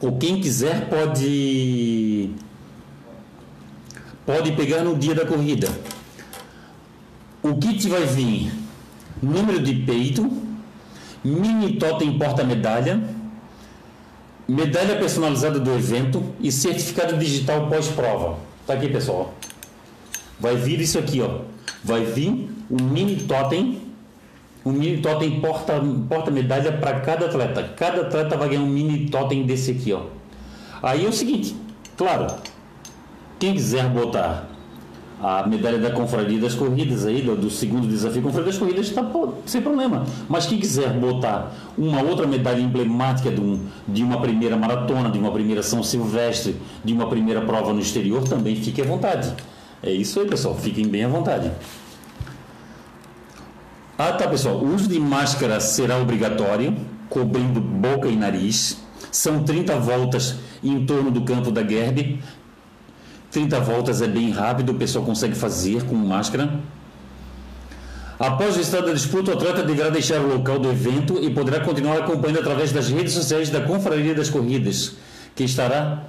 [0.00, 2.30] ou quem quiser pode
[4.24, 5.68] pode pegar no dia da corrida.
[7.42, 8.50] O kit vai vir
[9.22, 10.30] número de peito,
[11.24, 13.02] mini totem porta-medalha,
[14.46, 18.36] medalha personalizada do evento e certificado digital pós-prova.
[18.66, 19.32] Tá aqui, pessoal.
[20.38, 21.40] Vai vir isso aqui, ó.
[21.82, 23.80] Vai vir um mini totem,
[24.64, 27.62] um mini totem porta porta medalha para cada atleta.
[27.76, 30.02] Cada atleta vai ganhar um mini totem desse aqui, ó.
[30.82, 31.56] Aí é o seguinte,
[31.96, 32.26] claro,
[33.38, 34.53] quem quiser botar
[35.26, 39.02] a medalha da Confraria das Corridas aí, do, do segundo desafio Confraria das Corridas, está
[39.46, 40.04] sem problema.
[40.28, 43.58] Mas quem quiser botar uma outra medalha emblemática de, um,
[43.88, 48.28] de uma primeira maratona, de uma primeira São Silvestre, de uma primeira prova no exterior,
[48.28, 49.32] também fique à vontade.
[49.82, 50.54] É isso aí, pessoal.
[50.56, 51.50] Fiquem bem à vontade.
[53.96, 54.56] Ah, tá, pessoal.
[54.56, 56.76] O uso de máscara será obrigatório,
[57.08, 58.76] cobrindo boca e nariz.
[59.10, 62.20] São 30 voltas em torno do campo da Gerbe
[63.34, 66.60] 30 voltas é bem rápido, o pessoal consegue fazer com máscara.
[68.16, 71.58] Após o estado da disputa, o atleta deverá deixar o local do evento e poderá
[71.58, 74.92] continuar acompanhando através das redes sociais da Confraria das Corridas,
[75.34, 76.04] que estará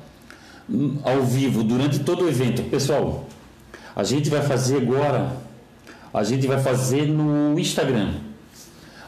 [0.70, 2.62] hum, ao vivo durante todo o evento.
[2.70, 3.28] Pessoal,
[3.96, 5.36] a gente vai fazer agora,
[6.14, 8.14] a gente vai fazer no Instagram.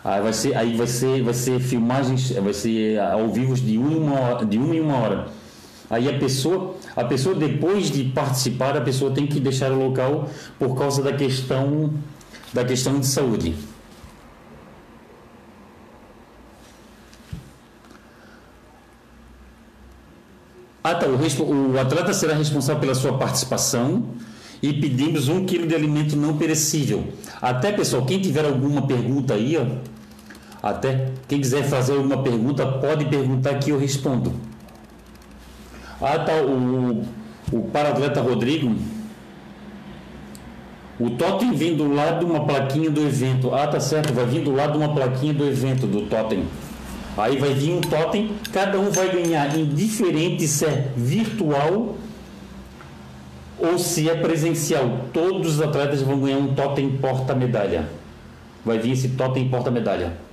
[0.03, 4.43] Aí vai ser, aí vai ser, vai ser filmagens, vai ser ao vivo de uma,
[4.43, 5.36] de uma em uma hora.
[5.89, 10.29] Aí a pessoa, a pessoa depois de participar, a pessoa tem que deixar o local
[10.59, 11.93] por causa da questão
[12.53, 13.55] da questão de saúde.
[20.83, 21.05] Ah, tá.
[21.05, 24.05] O, o atleta será responsável pela sua participação
[24.61, 27.13] e pedimos um quilo de alimento não perecível.
[27.41, 29.65] Até pessoal, quem tiver alguma pergunta aí, ó,
[30.63, 34.33] até quem quiser fazer alguma pergunta pode perguntar que eu respondo.
[36.02, 36.34] Ah, tá.
[36.41, 37.04] O,
[37.52, 38.76] o para-atleta Rodrigo.
[41.00, 43.54] O totem vem do lado de uma plaquinha do evento.
[43.54, 44.14] Ah, tá certo.
[44.14, 46.45] Vai vir do lado de uma plaquinha do evento, do totem.
[47.18, 48.32] Aí vai vir um totem.
[48.52, 51.95] Cada um vai ganhar, indiferente se é virtual
[53.60, 55.06] ou se é presencial.
[55.12, 57.89] Todos os atletas vão ganhar um totem porta-medalha.
[58.64, 60.26] Vai vir esse totem porta-medalha.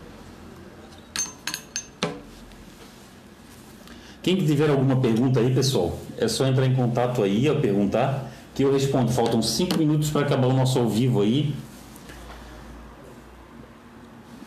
[4.24, 8.64] Quem tiver alguma pergunta aí, pessoal, é só entrar em contato aí, a perguntar, que
[8.64, 9.12] eu respondo.
[9.12, 11.54] Faltam cinco minutos para acabar o nosso ao vivo aí.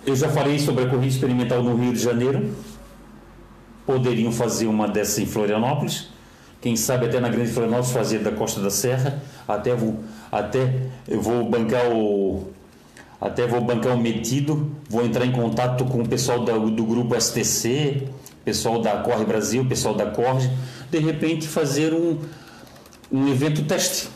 [0.04, 2.56] Eu já falei sobre a corrida experimental no Rio de Janeiro.
[3.86, 6.08] poderiam fazer uma dessas em Florianópolis,
[6.60, 10.00] quem sabe até na Grande Florianópolis fazer da Costa da Serra, até vou,
[10.32, 12.48] até eu vou bancar o
[13.22, 18.08] até vou bancar o metido, vou entrar em contato com o pessoal do grupo STC,
[18.48, 20.50] pessoal da Corre Brasil, pessoal da Corre,
[20.90, 22.18] de repente fazer um,
[23.12, 24.08] um evento teste.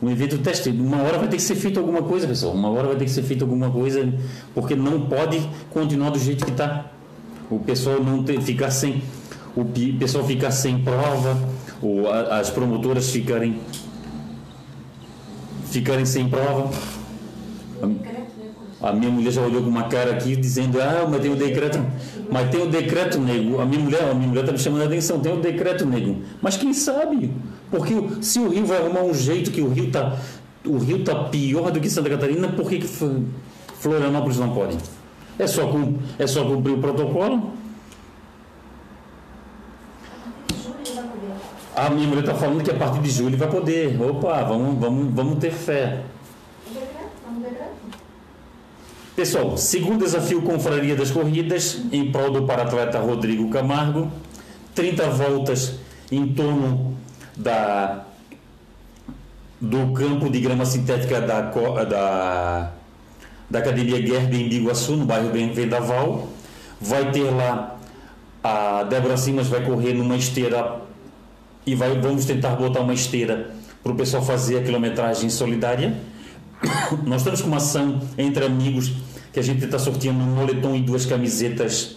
[0.00, 0.70] Um evento teste.
[0.70, 2.54] Uma hora vai ter que ser feito alguma coisa, pessoal.
[2.54, 4.14] Uma hora vai ter que ser feito alguma coisa,
[4.54, 6.86] porque não pode continuar do jeito que está.
[7.50, 9.02] O pessoal não ter, ficar sem.
[9.56, 9.64] O
[9.98, 11.36] pessoal ficar sem prova,
[11.82, 13.58] ou as promotoras ficarem
[15.64, 16.70] ficarem sem prova.
[18.82, 21.78] A minha mulher já olhou com uma cara aqui dizendo, ah, mas tem o decreto,
[22.30, 23.60] mas tem o decreto nego.
[23.60, 26.22] A minha mulher, a minha mulher está me chamando a atenção, tem o decreto nego.
[26.40, 27.30] Mas quem sabe?
[27.70, 30.16] Porque se o Rio vai arrumar um jeito que o Rio está
[30.64, 32.88] o Rio tá pior do que Santa Catarina, por que, que
[33.78, 34.76] Florianópolis não pode?
[35.38, 35.70] É só,
[36.18, 37.52] é só cumprir o protocolo?
[41.74, 44.00] A minha mulher está falando que a partir de julho vai poder.
[44.02, 46.02] Opa, vamos, vamos, vamos ter fé.
[49.20, 54.10] Pessoal, segundo desafio Confraria das Corridas, em prol do paratleta Rodrigo Camargo,
[54.74, 55.74] 30 voltas
[56.10, 56.96] em torno
[57.36, 58.06] da,
[59.60, 62.72] do campo de grama sintética da, da,
[63.50, 66.26] da Academia Gerber em Biguaçu, no bairro Vendaval.
[66.80, 67.78] Vai ter lá,
[68.42, 70.80] a Débora Simas vai correr numa esteira
[71.66, 73.50] e vai, vamos tentar botar uma esteira
[73.82, 75.94] para o pessoal fazer a quilometragem solidária.
[77.04, 80.80] Nós estamos com uma ação entre amigos que a gente está sorteando um moletom e
[80.80, 81.96] duas camisetas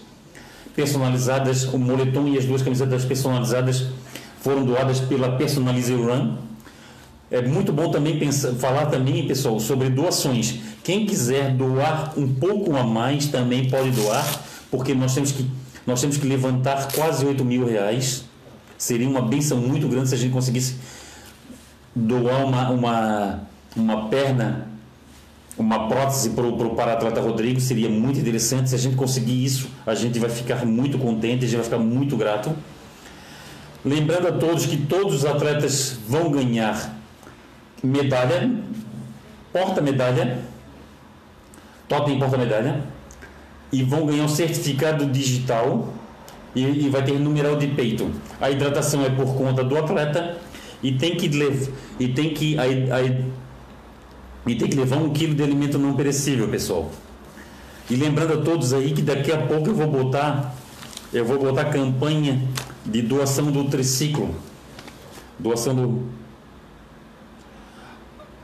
[0.75, 1.63] personalizadas.
[1.65, 3.87] O moletom e as duas camisetas personalizadas
[4.41, 6.35] foram doadas pela Personalize Run.
[7.31, 10.59] É muito bom também pensar, falar também, pessoal, sobre doações.
[10.83, 15.49] Quem quiser doar um pouco a mais também pode doar, porque nós temos que,
[15.87, 18.25] nós temos que levantar quase 8 mil reais
[18.83, 20.75] Seria uma benção muito grande se a gente conseguisse
[21.95, 23.39] doar uma, uma,
[23.77, 24.67] uma perna,
[25.57, 27.59] uma prótese para o para-atleta Rodrigo.
[27.59, 28.69] Seria muito interessante.
[28.69, 31.79] Se a gente conseguir isso, a gente vai ficar muito contente, a gente vai ficar
[31.79, 32.55] muito grato.
[33.85, 36.97] Lembrando a todos que todos os atletas vão ganhar
[37.83, 38.49] medalha,
[39.51, 40.39] porta-medalha,
[41.87, 42.81] totem porta-medalha,
[43.73, 45.93] e vão ganhar um certificado digital
[46.55, 48.09] e, e, vai ter numeral de peito.
[48.39, 50.37] A hidratação é por conta do atleta
[50.81, 51.29] e tem que,
[51.99, 53.42] e tem que, a, a,
[54.45, 56.91] e tem que levar um quilo de alimento não perecível, pessoal.
[57.89, 60.55] E lembrando a todos aí que daqui a pouco eu vou botar
[61.11, 62.41] eu vou botar campanha
[62.85, 64.33] de doação do triciclo.
[65.37, 66.03] Doação do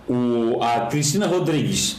[0.07, 1.97] o, a Cristina Rodrigues.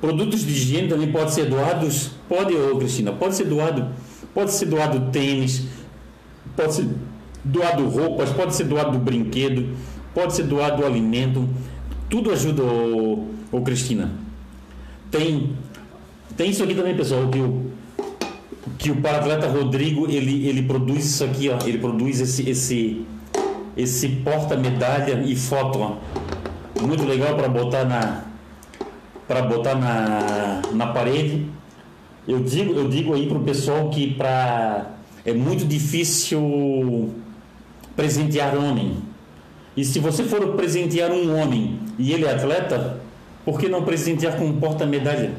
[0.00, 2.10] Produtos de higiene também podem ser doados?
[2.28, 3.88] Pode, ô Cristina, pode ser doado
[4.34, 5.62] Pode ser doado tênis,
[6.56, 6.88] pode ser
[7.44, 9.76] doado roupas, pode ser doado brinquedo,
[10.12, 11.48] pode ser doado alimento.
[12.08, 14.12] Tudo ajuda, ô, ô Cristina.
[15.10, 15.50] Tem,
[16.36, 17.70] tem isso aqui também, pessoal, que o,
[18.78, 23.06] que o paratleta Rodrigo ele, ele produz isso aqui, ó, ele produz esse, esse,
[23.76, 25.78] esse porta-medalha e foto.
[25.78, 25.96] Ó.
[26.84, 28.24] Muito legal para botar na
[29.26, 31.46] para botar na, na parede
[32.26, 34.92] eu digo, eu digo aí para o pessoal que pra,
[35.24, 37.12] é muito difícil
[37.94, 38.96] presentear homem.
[39.76, 42.98] E se você for presentear um homem e ele é atleta,
[43.44, 45.32] por que não presentear com um porta-medalha?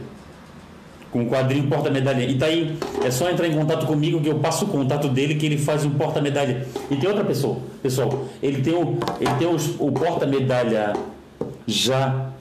[1.11, 2.23] Com um quadrinho porta-medalha.
[2.23, 2.47] E tá
[3.03, 5.85] é só entrar em contato comigo que eu passo o contato dele que ele faz
[5.85, 6.67] um porta-medalha.
[6.91, 10.93] E tem outra pessoa, pessoal, ele tem o, ele tem os, o porta-medalha
[11.65, 12.31] já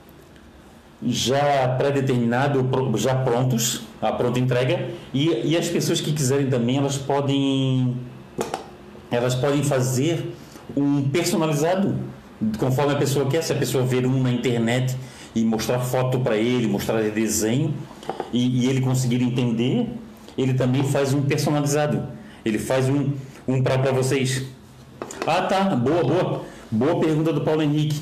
[1.06, 6.96] já pré-determinado, já prontos, a pronta entrega, e, e as pessoas que quiserem também, elas
[6.96, 7.94] podem
[9.10, 10.34] elas podem fazer
[10.76, 11.94] um personalizado
[12.58, 14.96] conforme a pessoa quer, se a pessoa ver um na internet
[15.34, 17.74] e mostrar foto para ele, mostrar desenho
[18.32, 19.88] e, e, ele conseguir entender,
[20.36, 22.06] ele também faz um personalizado.
[22.44, 23.12] Ele faz um,
[23.48, 24.42] um para vocês.
[25.26, 26.42] Ah, tá, boa, boa.
[26.70, 28.00] Boa pergunta do Paulo Henrique.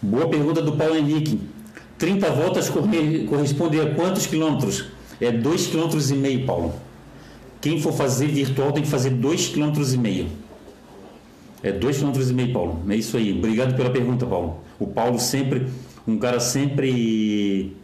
[0.00, 1.40] Boa pergunta do Paulo Henrique.
[1.98, 2.70] 30 voltas
[3.28, 4.86] corresponde a quantos quilômetros?
[5.20, 6.74] É 2,5 km, Paulo.
[7.60, 10.28] Quem for fazer virtual tem que fazer 2,5 km.
[11.64, 12.82] É 2,5 km, Paulo.
[12.90, 13.32] É isso aí.
[13.32, 14.58] Obrigado pela pergunta, Paulo.
[14.78, 15.66] O Paulo sempre,
[16.06, 17.74] um cara sempre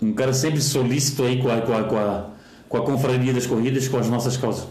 [0.00, 2.30] um cara sempre solícito aí com a, com a, com a,
[2.70, 4.66] com a confraria das corridas, com as nossas causas.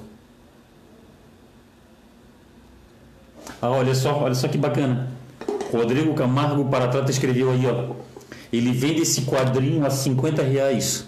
[3.62, 5.12] Ah, olha só, olha só que bacana.
[5.72, 7.94] Rodrigo Camargo para Paratrata escreveu aí, ó.
[8.52, 11.06] Ele vende esse quadrinho a 50 reais.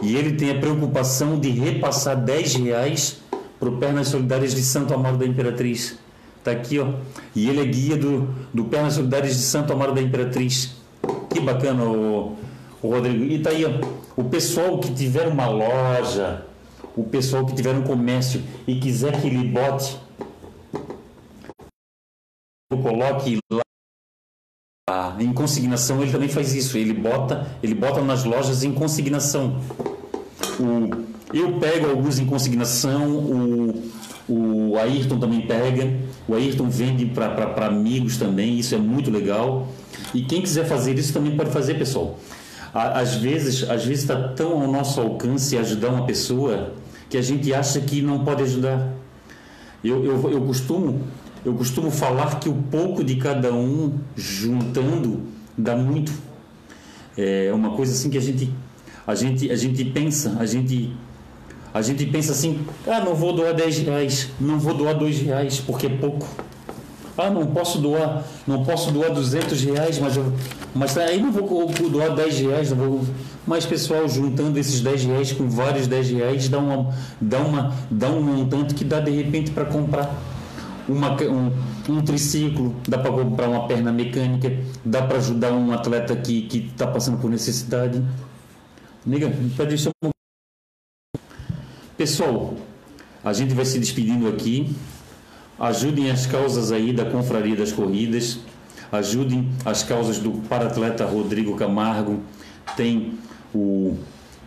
[0.00, 3.20] E ele tem a preocupação de repassar 10 reais
[3.62, 5.96] para o Pernas Solidárias de Santo Amaro da Imperatriz.
[6.42, 6.94] Tá aqui, ó.
[7.32, 10.78] E ele é guia do, do Pernas Solidárias de Santo Amaro da Imperatriz.
[11.30, 12.36] Que bacana, o,
[12.82, 13.22] o Rodrigo.
[13.22, 13.70] E tá aí, ó.
[14.16, 16.44] O pessoal que tiver uma loja,
[16.96, 19.96] o pessoal que tiver um comércio e quiser que ele bote,
[22.68, 23.38] coloque
[24.90, 26.76] lá em consignação, ele também faz isso.
[26.76, 29.60] Ele bota, ele bota nas lojas em consignação.
[30.62, 30.90] O,
[31.34, 33.90] eu pego alguns em consignação, o,
[34.28, 35.92] o Ayrton também pega,
[36.28, 39.68] o Ayrton vende para amigos também, isso é muito legal.
[40.14, 42.18] E quem quiser fazer isso também pode fazer, pessoal.
[42.74, 46.72] Às vezes, às vezes está tão ao nosso alcance ajudar uma pessoa
[47.10, 48.94] que a gente acha que não pode ajudar.
[49.84, 51.02] Eu, eu, eu costumo
[51.44, 55.22] eu costumo falar que o pouco de cada um juntando
[55.58, 56.12] dá muito.
[57.16, 58.48] É uma coisa assim que a gente
[59.06, 60.92] a gente a gente pensa, a gente
[61.74, 65.58] a gente pensa assim, ah, não vou doar 10 reais, não vou doar 2 reais,
[65.58, 66.28] porque é pouco.
[67.16, 70.32] Ah, não posso doar, não posso doar 200 reais, mas, eu,
[70.74, 73.04] mas aí não vou doar 10 reais, não vou.
[73.46, 78.08] Mas pessoal, juntando esses 10 reais com vários 10 reais, dá, uma, dá, uma, dá
[78.08, 80.14] um montante que dá de repente para comprar
[80.88, 81.52] uma, um,
[81.88, 84.52] um triciclo, dá para comprar uma perna mecânica,
[84.84, 88.02] dá para ajudar um atleta que está passando por necessidade.
[89.04, 90.10] Pede deixar um
[91.96, 92.54] Pessoal,
[93.24, 94.74] a gente vai se despedindo aqui.
[95.58, 98.38] Ajudem as causas aí da Confraria das Corridas.
[98.90, 102.20] Ajudem as causas do paratleta Rodrigo Camargo.
[102.76, 103.18] Tem
[103.52, 103.98] o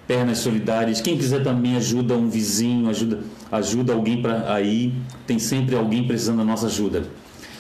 [0.07, 1.01] Pernas Solidárias.
[1.01, 4.93] Quem quiser também ajuda um vizinho, ajuda, ajuda alguém para aí.
[5.27, 7.07] Tem sempre alguém precisando da nossa ajuda.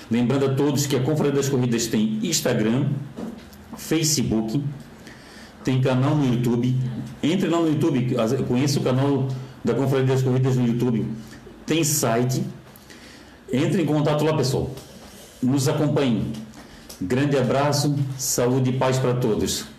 [0.09, 2.89] Lembrando a todos que a Confraria das Corridas tem Instagram,
[3.75, 4.61] Facebook,
[5.65, 6.77] tem canal no YouTube.
[7.21, 8.15] Entre lá no YouTube,
[8.47, 9.27] conheça o canal
[9.63, 11.05] da Confraria das Corridas no YouTube.
[11.65, 12.43] Tem site.
[13.51, 14.69] Entre em contato lá, pessoal.
[15.41, 16.31] Nos acompanhe.
[17.01, 19.74] Grande abraço, saúde e paz para todos.